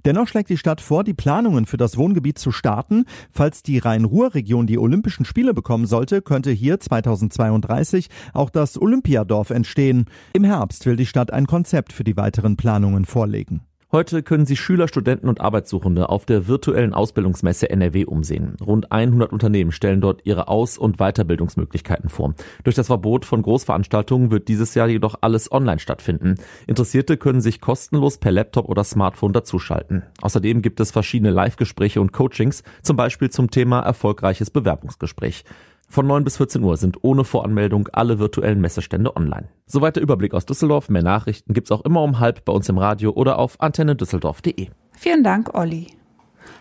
Dennoch 0.05 0.27
schlägt 0.27 0.49
die 0.49 0.57
Stadt 0.57 0.81
vor, 0.81 1.03
die 1.03 1.13
Planungen 1.13 1.65
für 1.65 1.77
das 1.77 1.97
Wohngebiet 1.97 2.39
zu 2.39 2.51
starten. 2.51 3.05
Falls 3.31 3.63
die 3.63 3.77
Rhein-Ruhr-Region 3.77 4.67
die 4.67 4.79
Olympischen 4.79 5.25
Spiele 5.25 5.53
bekommen 5.53 5.85
sollte, 5.85 6.21
könnte 6.21 6.51
hier 6.51 6.79
2032 6.79 8.09
auch 8.33 8.49
das 8.49 8.81
Olympiadorf 8.81 9.49
entstehen. 9.49 10.05
Im 10.33 10.43
Herbst 10.43 10.85
will 10.85 10.95
die 10.95 11.05
Stadt 11.05 11.31
ein 11.31 11.47
Konzept 11.47 11.93
für 11.93 12.03
die 12.03 12.17
weiteren 12.17 12.57
Planungen 12.57 13.05
vorlegen. 13.05 13.61
Heute 13.91 14.21
können 14.21 14.45
sich 14.45 14.59
Schüler, 14.59 14.87
Studenten 14.87 15.27
und 15.27 15.41
Arbeitssuchende 15.41 16.09
auf 16.09 16.23
der 16.27 16.47
virtuellen 16.47 16.93
Ausbildungsmesse 16.93 17.71
NRW 17.71 18.05
umsehen. 18.05 18.55
Rund 18.61 18.91
100 18.91 19.33
Unternehmen 19.33 19.71
stellen 19.71 19.99
dort 19.99 20.21
ihre 20.25 20.47
Aus- 20.47 20.77
und 20.77 20.97
Weiterbildungsmöglichkeiten 20.97 22.07
vor. 22.11 22.35
Durch 22.63 22.75
das 22.75 22.85
Verbot 22.85 23.25
von 23.25 23.41
Großveranstaltungen 23.41 24.29
wird 24.29 24.47
dieses 24.47 24.75
Jahr 24.75 24.87
jedoch 24.87 25.15
alles 25.21 25.51
online 25.51 25.79
stattfinden. 25.79 26.35
Interessierte 26.67 27.17
können 27.17 27.41
sich 27.41 27.61
kostenlos 27.61 28.19
per 28.19 28.31
Laptop 28.31 28.69
oder 28.69 28.83
Smartphone 28.83 29.33
dazuschalten. 29.33 30.03
Außerdem 30.21 30.61
gibt 30.61 30.79
es 30.79 30.91
verschiedene 30.91 31.31
Live-Gespräche 31.31 31.99
und 31.99 32.13
Coachings, 32.13 32.61
zum 32.83 32.95
Beispiel 32.95 33.31
zum 33.31 33.49
Thema 33.49 33.79
erfolgreiches 33.79 34.51
Bewerbungsgespräch. 34.51 35.45
Von 35.91 36.05
9 36.05 36.23
bis 36.23 36.37
14 36.37 36.63
Uhr 36.63 36.77
sind 36.77 36.97
ohne 37.01 37.23
Voranmeldung 37.23 37.89
alle 37.91 38.19
virtuellen 38.19 38.61
Messestände 38.61 39.15
online. 39.15 39.49
Soweit 39.65 39.95
der 39.95 40.03
Überblick 40.03 40.35
aus 40.35 40.45
Düsseldorf. 40.45 40.87
Mehr 40.89 41.01
Nachrichten 41.01 41.53
gibt's 41.53 41.71
auch 41.71 41.81
immer 41.81 42.03
um 42.03 42.19
halb 42.19 42.45
bei 42.45 42.53
uns 42.53 42.69
im 42.69 42.77
Radio 42.77 43.11
oder 43.11 43.39
auf 43.39 43.59
antennedüsseldorf.de. 43.59 44.67
Vielen 44.91 45.23
Dank, 45.23 45.55
Olli. 45.55 45.87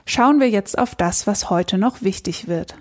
Schauen 0.07 0.41
wir 0.41 0.49
jetzt 0.49 0.79
auf 0.79 0.95
das, 0.95 1.27
was 1.27 1.51
heute 1.51 1.77
noch 1.77 2.01
wichtig 2.01 2.49
wird. 2.49 2.77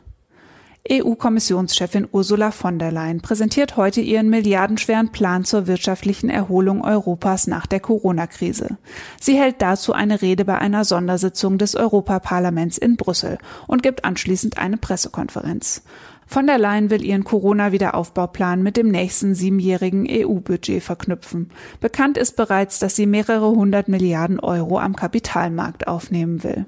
EU-Kommissionschefin 0.90 2.08
Ursula 2.10 2.52
von 2.52 2.80
der 2.80 2.94
Leyen 2.94 3.20
präsentiert 3.20 3.76
heute 3.76 4.00
ihren 4.00 4.30
milliardenschweren 4.30 5.12
Plan 5.12 5.44
zur 5.44 5.68
wirtschaftlichen 5.68 6.30
Erholung 6.30 6.82
Europas 6.86 7.48
nach 7.48 7.66
der 7.66 7.82
Corona-Krise. 7.82 8.78
Sie 9.20 9.38
hält 9.38 9.62
dazu 9.62 9.92
eine 9.92 10.22
Rede 10.22 10.46
bei 10.46 10.58
einer 10.58 10.86
Sondersitzung 10.86 11.58
des 11.58 11.76
Europaparlaments 11.76 12.78
in 12.78 12.96
Brüssel 12.96 13.38
und 13.68 13.84
gibt 13.84 14.06
anschließend 14.06 14.58
eine 14.58 14.78
Pressekonferenz. 14.78 15.84
Von 16.30 16.46
der 16.46 16.58
Leyen 16.58 16.90
will 16.90 17.04
ihren 17.04 17.24
Corona-Wiederaufbauplan 17.24 18.62
mit 18.62 18.76
dem 18.76 18.90
nächsten 18.90 19.34
siebenjährigen 19.34 20.06
EU-Budget 20.10 20.84
verknüpfen. 20.84 21.50
Bekannt 21.80 22.18
ist 22.18 22.36
bereits, 22.36 22.80
dass 22.80 22.98
sie 22.98 23.06
mehrere 23.06 23.48
hundert 23.48 23.88
Milliarden 23.88 24.42
Euro 24.42 24.78
am 24.78 24.96
Kapitalmarkt 24.96 25.88
aufnehmen 25.88 26.44
will. 26.44 26.66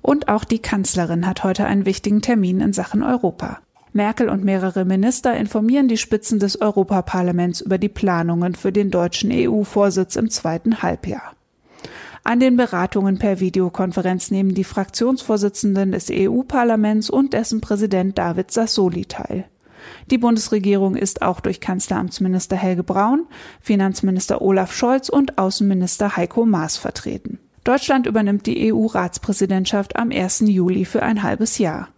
Und 0.00 0.28
auch 0.28 0.44
die 0.44 0.60
Kanzlerin 0.60 1.26
hat 1.26 1.42
heute 1.42 1.66
einen 1.66 1.86
wichtigen 1.86 2.22
Termin 2.22 2.60
in 2.60 2.72
Sachen 2.72 3.02
Europa. 3.02 3.58
Merkel 3.92 4.28
und 4.28 4.44
mehrere 4.44 4.84
Minister 4.84 5.36
informieren 5.36 5.88
die 5.88 5.96
Spitzen 5.96 6.38
des 6.38 6.60
Europaparlaments 6.60 7.60
über 7.60 7.78
die 7.78 7.88
Planungen 7.88 8.54
für 8.54 8.70
den 8.70 8.90
deutschen 8.90 9.30
EU-Vorsitz 9.32 10.16
im 10.16 10.30
zweiten 10.30 10.82
Halbjahr. 10.82 11.34
An 12.26 12.40
den 12.40 12.56
Beratungen 12.56 13.18
per 13.18 13.38
Videokonferenz 13.38 14.30
nehmen 14.30 14.54
die 14.54 14.64
Fraktionsvorsitzenden 14.64 15.92
des 15.92 16.08
EU-Parlaments 16.10 17.10
und 17.10 17.34
dessen 17.34 17.60
Präsident 17.60 18.16
David 18.16 18.50
Sassoli 18.50 19.04
teil. 19.04 19.44
Die 20.10 20.16
Bundesregierung 20.16 20.96
ist 20.96 21.20
auch 21.20 21.40
durch 21.40 21.60
Kanzleramtsminister 21.60 22.56
Helge 22.56 22.82
Braun, 22.82 23.26
Finanzminister 23.60 24.40
Olaf 24.40 24.74
Scholz 24.74 25.10
und 25.10 25.36
Außenminister 25.36 26.16
Heiko 26.16 26.46
Maas 26.46 26.78
vertreten. 26.78 27.38
Deutschland 27.62 28.06
übernimmt 28.06 28.46
die 28.46 28.72
EU-Ratspräsidentschaft 28.72 29.96
am 29.96 30.10
1. 30.10 30.44
Juli 30.46 30.86
für 30.86 31.02
ein 31.02 31.22
halbes 31.22 31.58
Jahr. 31.58 31.88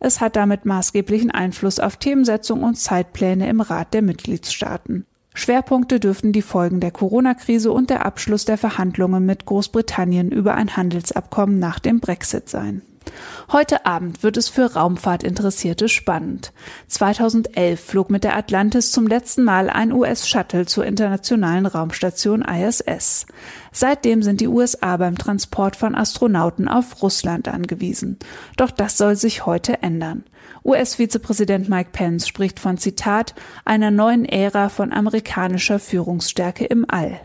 Es 0.00 0.20
hat 0.20 0.34
damit 0.34 0.64
maßgeblichen 0.64 1.30
Einfluss 1.30 1.78
auf 1.78 1.96
Themensetzung 1.96 2.64
und 2.64 2.74
Zeitpläne 2.74 3.48
im 3.48 3.60
Rat 3.60 3.94
der 3.94 4.02
Mitgliedstaaten. 4.02 5.06
Schwerpunkte 5.38 6.00
dürften 6.00 6.32
die 6.32 6.40
Folgen 6.40 6.80
der 6.80 6.90
Corona-Krise 6.90 7.70
und 7.70 7.90
der 7.90 8.06
Abschluss 8.06 8.46
der 8.46 8.56
Verhandlungen 8.56 9.26
mit 9.26 9.44
Großbritannien 9.44 10.32
über 10.32 10.54
ein 10.54 10.78
Handelsabkommen 10.78 11.58
nach 11.58 11.78
dem 11.78 12.00
Brexit 12.00 12.48
sein. 12.48 12.80
Heute 13.52 13.86
Abend 13.86 14.22
wird 14.22 14.36
es 14.36 14.48
für 14.48 14.74
Raumfahrtinteressierte 14.74 15.88
spannend. 15.88 16.52
2011 16.88 17.80
flog 17.80 18.10
mit 18.10 18.24
der 18.24 18.36
Atlantis 18.36 18.90
zum 18.90 19.06
letzten 19.06 19.44
Mal 19.44 19.70
ein 19.70 19.92
US-Shuttle 19.92 20.66
zur 20.66 20.84
internationalen 20.84 21.66
Raumstation 21.66 22.42
ISS. 22.42 23.26
Seitdem 23.72 24.22
sind 24.22 24.40
die 24.40 24.48
USA 24.48 24.96
beim 24.96 25.16
Transport 25.16 25.76
von 25.76 25.94
Astronauten 25.94 26.68
auf 26.68 27.02
Russland 27.02 27.48
angewiesen. 27.48 28.18
Doch 28.56 28.70
das 28.70 28.96
soll 28.98 29.16
sich 29.16 29.46
heute 29.46 29.82
ändern. 29.82 30.24
US-Vizepräsident 30.64 31.68
Mike 31.68 31.90
Pence 31.92 32.26
spricht 32.26 32.58
von 32.58 32.78
Zitat 32.78 33.34
einer 33.64 33.90
neuen 33.90 34.24
Ära 34.24 34.68
von 34.68 34.92
amerikanischer 34.92 35.78
Führungsstärke 35.78 36.64
im 36.64 36.84
All. 36.88 37.20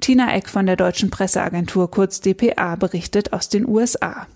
Tina 0.00 0.34
Eck 0.34 0.48
von 0.48 0.66
der 0.66 0.76
deutschen 0.76 1.10
Presseagentur 1.10 1.90
kurz 1.90 2.20
dpa 2.20 2.76
berichtet 2.76 3.32
aus 3.32 3.48
den 3.48 3.66
USA. 3.66 4.26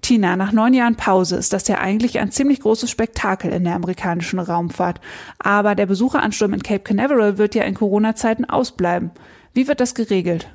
Tina, 0.00 0.36
nach 0.36 0.52
neun 0.52 0.74
Jahren 0.74 0.96
Pause 0.96 1.36
ist 1.36 1.52
das 1.52 1.68
ja 1.68 1.78
eigentlich 1.78 2.18
ein 2.18 2.30
ziemlich 2.30 2.60
großes 2.60 2.90
Spektakel 2.90 3.52
in 3.52 3.64
der 3.64 3.74
amerikanischen 3.74 4.38
Raumfahrt. 4.38 5.00
Aber 5.38 5.74
der 5.74 5.86
Besucheransturm 5.86 6.54
in 6.54 6.62
Cape 6.62 6.80
Canaveral 6.80 7.38
wird 7.38 7.54
ja 7.54 7.64
in 7.64 7.74
Corona-Zeiten 7.74 8.44
ausbleiben. 8.44 9.10
Wie 9.54 9.68
wird 9.68 9.80
das 9.80 9.94
geregelt? 9.94 10.48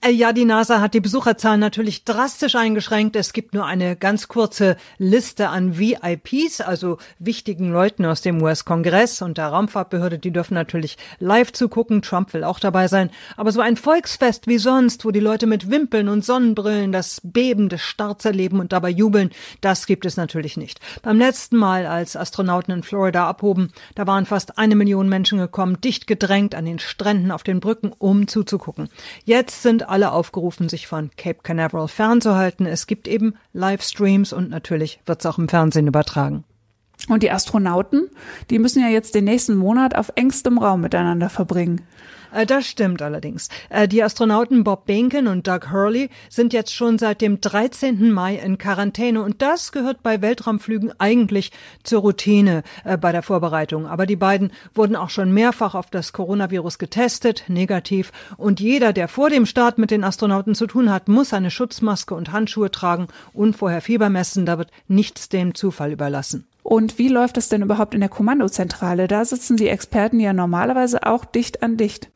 Äh, 0.00 0.10
ja, 0.10 0.32
die 0.32 0.44
NASA 0.44 0.80
hat 0.80 0.94
die 0.94 1.00
Besucherzahlen 1.00 1.60
natürlich 1.60 2.04
drastisch 2.04 2.54
eingeschränkt. 2.54 3.16
Es 3.16 3.32
gibt 3.32 3.54
nur 3.54 3.66
eine 3.66 3.96
ganz 3.96 4.28
kurze 4.28 4.76
Liste 4.98 5.48
an 5.48 5.78
VIPs, 5.78 6.60
also 6.60 6.98
wichtigen 7.18 7.72
Leuten 7.72 8.04
aus 8.04 8.22
dem 8.22 8.42
US-Kongress 8.42 9.22
und 9.22 9.38
der 9.38 9.48
Raumfahrtbehörde. 9.48 10.18
Die 10.18 10.30
dürfen 10.30 10.54
natürlich 10.54 10.96
live 11.18 11.52
zugucken. 11.52 12.02
Trump 12.02 12.32
will 12.32 12.44
auch 12.44 12.60
dabei 12.60 12.88
sein. 12.88 13.10
Aber 13.36 13.52
so 13.52 13.60
ein 13.60 13.76
Volksfest 13.76 14.46
wie 14.46 14.58
sonst, 14.58 15.04
wo 15.04 15.10
die 15.10 15.20
Leute 15.20 15.46
mit 15.46 15.70
Wimpeln 15.70 16.08
und 16.08 16.24
Sonnenbrillen 16.24 16.92
das 16.92 17.20
Beben 17.22 17.68
des 17.68 17.82
Starts 17.82 18.24
erleben 18.24 18.60
und 18.60 18.72
dabei 18.72 18.90
jubeln, 18.90 19.30
das 19.60 19.86
gibt 19.86 20.06
es 20.06 20.16
natürlich 20.16 20.56
nicht. 20.56 20.80
Beim 21.02 21.18
letzten 21.18 21.56
Mal, 21.56 21.86
als 21.86 22.16
Astronauten 22.16 22.72
in 22.72 22.82
Florida 22.82 23.28
abhoben, 23.28 23.72
da 23.94 24.06
waren 24.06 24.26
fast 24.26 24.58
eine 24.58 24.76
Million 24.76 25.08
Menschen 25.08 25.38
gekommen, 25.38 25.80
dicht 25.80 26.06
gedrängt 26.06 26.54
an 26.54 26.64
den 26.64 26.78
Stränden, 26.78 27.30
auf 27.30 27.42
den 27.42 27.60
Brücken, 27.60 27.92
um 27.98 28.28
zuzugucken. 28.28 28.88
Jetzt 29.24 29.62
sind 29.62 29.73
sind 29.74 29.88
alle 29.88 30.12
aufgerufen, 30.12 30.68
sich 30.68 30.86
von 30.86 31.10
Cape 31.16 31.40
Canaveral 31.42 31.88
fernzuhalten. 31.88 32.64
Es 32.64 32.86
gibt 32.86 33.08
eben 33.08 33.34
Livestreams 33.52 34.32
und 34.32 34.50
natürlich 34.50 35.00
wird 35.04 35.20
es 35.20 35.26
auch 35.26 35.38
im 35.38 35.48
Fernsehen 35.48 35.88
übertragen. 35.88 36.44
Und 37.08 37.24
die 37.24 37.30
Astronauten, 37.32 38.08
die 38.50 38.60
müssen 38.60 38.80
ja 38.80 38.88
jetzt 38.88 39.16
den 39.16 39.24
nächsten 39.24 39.56
Monat 39.56 39.96
auf 39.96 40.12
engstem 40.14 40.58
Raum 40.58 40.80
miteinander 40.80 41.28
verbringen. 41.28 41.82
Äh, 42.34 42.46
das 42.46 42.66
stimmt 42.66 43.00
allerdings. 43.00 43.48
Äh, 43.70 43.88
die 43.88 44.02
Astronauten 44.02 44.64
Bob 44.64 44.86
Behnken 44.86 45.28
und 45.28 45.46
Doug 45.46 45.70
Hurley 45.70 46.10
sind 46.28 46.52
jetzt 46.52 46.74
schon 46.74 46.98
seit 46.98 47.20
dem 47.20 47.40
13. 47.40 48.10
Mai 48.10 48.36
in 48.36 48.58
Quarantäne 48.58 49.22
und 49.22 49.40
das 49.40 49.72
gehört 49.72 50.02
bei 50.02 50.20
Weltraumflügen 50.20 50.92
eigentlich 50.98 51.52
zur 51.84 52.00
Routine 52.00 52.62
äh, 52.84 52.98
bei 52.98 53.12
der 53.12 53.22
Vorbereitung. 53.22 53.86
Aber 53.86 54.06
die 54.06 54.16
beiden 54.16 54.52
wurden 54.74 54.96
auch 54.96 55.10
schon 55.10 55.32
mehrfach 55.32 55.74
auf 55.74 55.90
das 55.90 56.12
Coronavirus 56.12 56.78
getestet, 56.78 57.44
negativ. 57.48 58.12
Und 58.36 58.60
jeder, 58.60 58.92
der 58.92 59.08
vor 59.08 59.30
dem 59.30 59.46
Start 59.46 59.78
mit 59.78 59.90
den 59.90 60.04
Astronauten 60.04 60.54
zu 60.54 60.66
tun 60.66 60.90
hat, 60.90 61.08
muss 61.08 61.32
eine 61.32 61.50
Schutzmaske 61.50 62.14
und 62.14 62.32
Handschuhe 62.32 62.70
tragen 62.70 63.06
und 63.32 63.56
vorher 63.56 63.80
Fieber 63.80 64.10
messen. 64.10 64.46
Da 64.46 64.58
wird 64.58 64.70
nichts 64.88 65.28
dem 65.28 65.54
Zufall 65.54 65.92
überlassen. 65.92 66.46
Und 66.64 66.98
wie 66.98 67.08
läuft 67.08 67.36
es 67.36 67.50
denn 67.50 67.62
überhaupt 67.62 67.94
in 67.94 68.00
der 68.00 68.08
Kommandozentrale? 68.08 69.06
Da 69.06 69.24
sitzen 69.24 69.58
die 69.58 69.68
Experten 69.68 70.18
ja 70.18 70.32
normalerweise 70.32 71.06
auch 71.06 71.26
dicht 71.26 71.62
an 71.62 71.76
dicht. 71.76 72.10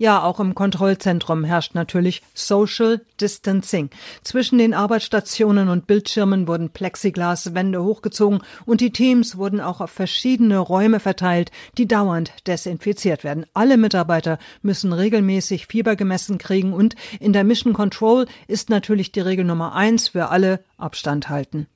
Ja, 0.00 0.22
auch 0.22 0.40
im 0.40 0.54
Kontrollzentrum 0.54 1.44
herrscht 1.44 1.74
natürlich 1.74 2.22
Social 2.32 3.02
Distancing. 3.20 3.90
Zwischen 4.24 4.56
den 4.56 4.72
Arbeitsstationen 4.72 5.68
und 5.68 5.86
Bildschirmen 5.86 6.48
wurden 6.48 6.70
Plexiglaswände 6.70 7.84
hochgezogen 7.84 8.40
und 8.64 8.80
die 8.80 8.92
Teams 8.92 9.36
wurden 9.36 9.60
auch 9.60 9.82
auf 9.82 9.90
verschiedene 9.90 10.56
Räume 10.56 11.00
verteilt, 11.00 11.50
die 11.76 11.86
dauernd 11.86 12.32
desinfiziert 12.46 13.24
werden. 13.24 13.44
Alle 13.52 13.76
Mitarbeiter 13.76 14.38
müssen 14.62 14.94
regelmäßig 14.94 15.66
Fieber 15.66 15.96
gemessen 15.96 16.38
kriegen 16.38 16.72
und 16.72 16.94
in 17.20 17.34
der 17.34 17.44
Mission 17.44 17.74
Control 17.74 18.24
ist 18.48 18.70
natürlich 18.70 19.12
die 19.12 19.20
Regel 19.20 19.44
Nummer 19.44 19.74
eins 19.74 20.08
für 20.08 20.30
alle 20.30 20.64
Abstand 20.78 21.28
halten. 21.28 21.66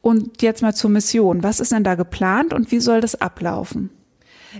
Und 0.00 0.40
jetzt 0.40 0.62
mal 0.62 0.72
zur 0.72 0.90
Mission. 0.90 1.42
Was 1.42 1.58
ist 1.58 1.72
denn 1.72 1.82
da 1.82 1.96
geplant 1.96 2.54
und 2.54 2.70
wie 2.70 2.78
soll 2.78 3.00
das 3.00 3.20
ablaufen? 3.20 3.90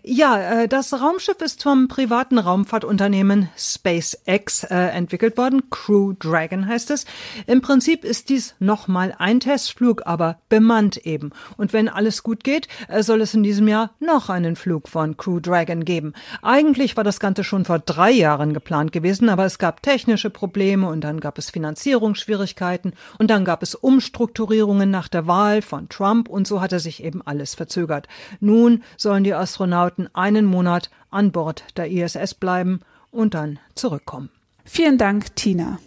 Ja, 0.02 0.62
äh, 0.62 0.68
das 0.68 0.92
Raumschiff 0.94 1.40
ist 1.42 1.62
vom 1.62 1.86
privaten 1.86 2.38
Raumfahrtunternehmen 2.38 3.50
SpaceX 3.56 4.64
äh, 4.64 4.74
entwickelt 4.74 5.36
worden. 5.36 5.68
Crew 5.68 6.14
Dragon 6.18 6.66
heißt 6.66 6.90
es. 6.90 7.04
Im 7.46 7.60
Prinzip 7.60 8.04
ist 8.04 8.30
dies 8.30 8.54
nochmal 8.58 9.14
ein 9.18 9.40
Testflug, 9.40 10.02
aber 10.06 10.38
bemannt 10.48 10.96
eben. 11.06 11.30
Und 11.58 11.74
wenn 11.74 11.90
alles 11.90 12.22
gut 12.22 12.42
geht, 12.42 12.68
äh, 12.88 13.02
soll 13.02 13.20
es 13.20 13.34
in 13.34 13.42
diesem 13.42 13.68
Jahr 13.68 13.90
noch 14.00 14.30
einen 14.30 14.56
Flug 14.56 14.88
von 14.88 15.18
Crew 15.18 15.40
Dragon 15.40 15.84
geben. 15.84 16.14
Eigentlich 16.40 16.96
war 16.96 17.04
das 17.04 17.20
Ganze 17.20 17.44
schon 17.44 17.66
vor 17.66 17.78
drei 17.78 18.10
Jahren 18.10 18.54
geplant 18.54 18.92
gewesen, 18.92 19.28
aber 19.28 19.44
es 19.44 19.58
gab 19.58 19.82
technische 19.82 20.30
Probleme 20.30 20.88
und 20.88 21.02
dann 21.02 21.20
gab 21.20 21.36
es 21.36 21.50
Finanzierungsschwierigkeiten 21.50 22.94
und 23.18 23.30
dann 23.30 23.44
gab 23.44 23.62
es 23.62 23.74
Umstrukturierungen 23.74 24.90
nach 24.90 25.08
der 25.08 25.26
Wahl 25.26 25.60
von 25.60 25.90
Trump 25.90 26.30
und 26.30 26.46
so 26.46 26.62
hatte 26.62 26.80
sich 26.80 27.04
eben 27.04 27.20
alles 27.22 27.54
verzögert. 27.54 28.08
Nun 28.40 28.82
sollen 28.96 29.24
die 29.24 29.34
Astronauten 29.34 29.81
Astronauten 29.82 30.08
einen 30.14 30.44
Monat 30.44 30.90
an 31.10 31.32
Bord 31.32 31.64
der 31.76 31.90
ISS 31.90 32.34
bleiben 32.34 32.80
und 33.10 33.34
dann 33.34 33.58
zurückkommen. 33.74 34.30
Vielen 34.64 34.96
Dank, 34.96 35.34
Tina. 35.34 35.78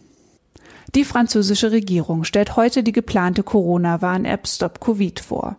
Die 0.93 1.05
französische 1.05 1.71
Regierung 1.71 2.23
stellt 2.25 2.57
heute 2.57 2.83
die 2.83 2.91
geplante 2.91 3.43
Corona-Warn-App 3.43 4.47
Stop 4.47 4.81
Covid 4.81 5.19
vor. 5.19 5.57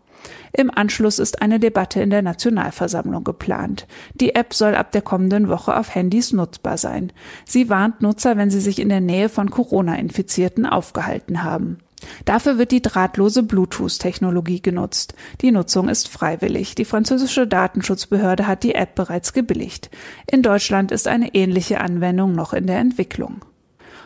Im 0.53 0.70
Anschluss 0.70 1.18
ist 1.18 1.40
eine 1.40 1.61
Debatte 1.61 2.01
in 2.01 2.11
der 2.11 2.22
Nationalversammlung 2.22 3.25
geplant. 3.25 3.87
Die 4.14 4.35
App 4.35 4.55
soll 4.55 4.75
ab 4.75 4.92
der 4.92 5.03
kommenden 5.03 5.49
Woche 5.49 5.77
auf 5.77 5.94
Handys 5.94 6.33
nutzbar 6.33 6.79
sein. 6.79 7.12
Sie 7.44 7.68
warnt 7.68 8.03
Nutzer, 8.03 8.37
wenn 8.37 8.51
sie 8.51 8.61
sich 8.61 8.79
in 8.79 8.88
der 8.88 9.01
Nähe 9.01 9.29
von 9.29 9.51
Corona-Infizierten 9.51 10.66
aufgehalten 10.66 11.42
haben. 11.42 11.79
Dafür 12.25 12.59
wird 12.59 12.73
die 12.73 12.83
drahtlose 12.83 13.43
Bluetooth-Technologie 13.43 14.61
genutzt. 14.61 15.15
Die 15.41 15.51
Nutzung 15.51 15.89
ist 15.89 16.09
freiwillig. 16.09 16.75
Die 16.75 16.85
französische 16.85 17.47
Datenschutzbehörde 17.47 18.47
hat 18.47 18.63
die 18.63 18.75
App 18.75 18.95
bereits 18.95 19.33
gebilligt. 19.33 19.91
In 20.31 20.43
Deutschland 20.43 20.93
ist 20.93 21.09
eine 21.09 21.35
ähnliche 21.35 21.81
Anwendung 21.81 22.33
noch 22.33 22.53
in 22.53 22.67
der 22.67 22.79
Entwicklung. 22.79 23.45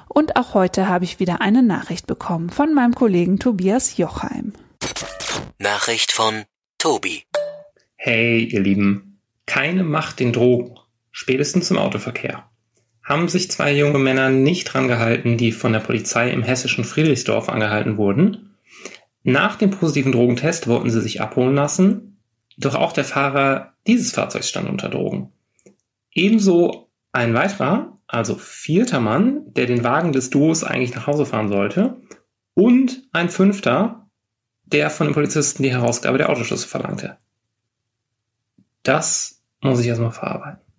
Und 0.09 0.37
auch 0.37 0.55
heute 0.55 0.89
habe 0.89 1.05
ich 1.05 1.21
wieder 1.21 1.41
eine 1.41 1.63
Nachricht 1.63 2.07
bekommen 2.07 2.51
von 2.51 2.75
meinem 2.75 2.95
Kollegen 2.95 3.39
Tobias 3.39 3.97
Jochheim. 3.97 4.53
Nachricht 5.59 6.11
von 6.11 6.45
Tobi. 6.79 7.23
Hey, 7.97 8.45
ihr 8.45 8.61
Lieben. 8.61 9.21
Keine 9.47 9.85
Macht 9.85 10.21
den 10.21 10.33
Drogen. 10.33 10.79
Spätestens 11.13 11.71
im 11.71 11.79
Autoverkehr 11.79 12.50
haben 13.11 13.29
sich 13.29 13.51
zwei 13.51 13.75
junge 13.75 13.99
Männer 13.99 14.31
nicht 14.31 14.73
dran 14.73 14.87
gehalten, 14.87 15.37
die 15.37 15.51
von 15.51 15.73
der 15.73 15.81
Polizei 15.81 16.31
im 16.31 16.45
hessischen 16.45 16.85
Friedrichsdorf 16.85 17.49
angehalten 17.49 17.97
wurden. 17.97 18.55
Nach 19.25 19.57
dem 19.57 19.71
positiven 19.71 20.13
Drogentest 20.13 20.69
wollten 20.69 20.91
sie 20.91 21.01
sich 21.01 21.21
abholen 21.21 21.57
lassen, 21.57 22.19
doch 22.57 22.77
auch 22.77 22.93
der 22.93 23.05
Fahrer 23.05 23.75
dieses 23.85 24.13
Fahrzeugs 24.13 24.49
stand 24.49 24.71
unter 24.71 24.89
Drogen. 24.89 25.33
Ebenso 26.13 26.89
ein 27.11 27.35
weiterer, 27.35 27.99
also 28.07 28.37
vierter 28.37 29.01
Mann, 29.01 29.43
der 29.55 29.67
den 29.67 29.83
Wagen 29.83 30.13
des 30.13 30.31
Duos 30.31 30.63
eigentlich 30.63 30.95
nach 30.95 31.09
Hause 31.09 31.27
fahren 31.27 31.49
sollte, 31.49 32.01
und 32.55 33.09
ein 33.11 33.29
fünfter, 33.29 34.09
der 34.67 34.89
von 34.89 35.09
den 35.09 35.15
Polizisten 35.15 35.65
die 35.65 35.73
Herausgabe 35.73 36.19
der 36.19 36.31
Autoschlüssel 36.31 36.69
verlangte. 36.69 37.19
Das 38.85 39.43
muss 39.61 39.81
ich 39.81 39.89
erstmal 39.89 40.13
verarbeiten. 40.13 40.70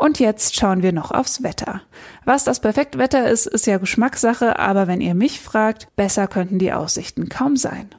Und 0.00 0.18
jetzt 0.18 0.56
schauen 0.56 0.82
wir 0.82 0.94
noch 0.94 1.10
aufs 1.10 1.42
Wetter. 1.42 1.82
Was 2.24 2.44
das 2.44 2.60
perfekte 2.60 2.96
Wetter 2.96 3.28
ist, 3.28 3.44
ist 3.44 3.66
ja 3.66 3.76
Geschmackssache, 3.76 4.58
aber 4.58 4.86
wenn 4.86 5.02
ihr 5.02 5.14
mich 5.14 5.40
fragt, 5.40 5.94
besser 5.94 6.26
könnten 6.26 6.58
die 6.58 6.72
Aussichten 6.72 7.28
kaum 7.28 7.58
sein. 7.58 7.90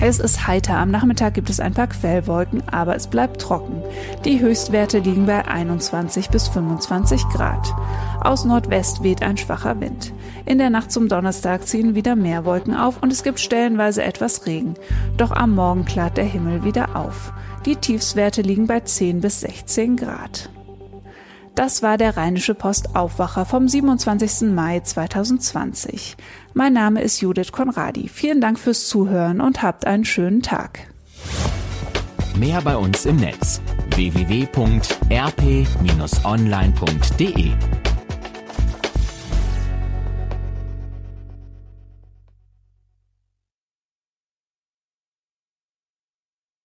Es 0.00 0.20
ist 0.20 0.46
heiter. 0.46 0.76
Am 0.76 0.92
Nachmittag 0.92 1.34
gibt 1.34 1.50
es 1.50 1.58
ein 1.58 1.74
paar 1.74 1.88
Quellwolken, 1.88 2.62
aber 2.70 2.94
es 2.94 3.08
bleibt 3.08 3.40
trocken. 3.40 3.82
Die 4.24 4.38
Höchstwerte 4.38 5.00
liegen 5.00 5.26
bei 5.26 5.44
21 5.44 6.30
bis 6.30 6.46
25 6.46 7.24
Grad. 7.30 7.74
Aus 8.20 8.44
Nordwest 8.44 9.02
weht 9.02 9.24
ein 9.24 9.38
schwacher 9.38 9.80
Wind. 9.80 10.12
In 10.46 10.58
der 10.58 10.70
Nacht 10.70 10.92
zum 10.92 11.08
Donnerstag 11.08 11.66
ziehen 11.66 11.96
wieder 11.96 12.14
mehr 12.14 12.44
Wolken 12.44 12.76
auf 12.76 13.02
und 13.02 13.12
es 13.12 13.24
gibt 13.24 13.40
stellenweise 13.40 14.04
etwas 14.04 14.46
Regen. 14.46 14.74
Doch 15.16 15.32
am 15.32 15.52
Morgen 15.56 15.84
klart 15.84 16.16
der 16.16 16.26
Himmel 16.26 16.62
wieder 16.62 16.94
auf. 16.94 17.32
Die 17.66 17.74
Tiefswerte 17.74 18.42
liegen 18.42 18.68
bei 18.68 18.78
10 18.78 19.20
bis 19.20 19.40
16 19.40 19.96
Grad. 19.96 20.48
Das 21.60 21.82
war 21.82 21.98
der 21.98 22.16
Rheinische 22.16 22.54
Post 22.54 22.96
Aufwacher 22.96 23.44
vom 23.44 23.68
27. 23.68 24.48
Mai 24.48 24.80
2020. 24.80 26.16
Mein 26.54 26.72
Name 26.72 27.02
ist 27.02 27.20
Judith 27.20 27.52
Konradi. 27.52 28.08
Vielen 28.08 28.40
Dank 28.40 28.58
fürs 28.58 28.88
Zuhören 28.88 29.42
und 29.42 29.62
habt 29.62 29.86
einen 29.86 30.06
schönen 30.06 30.40
Tag. 30.40 30.88
Mehr 32.34 32.62
bei 32.62 32.78
uns 32.78 33.04
im 33.04 33.16
Netz 33.16 33.60
www.rp-online.de 33.94 34.30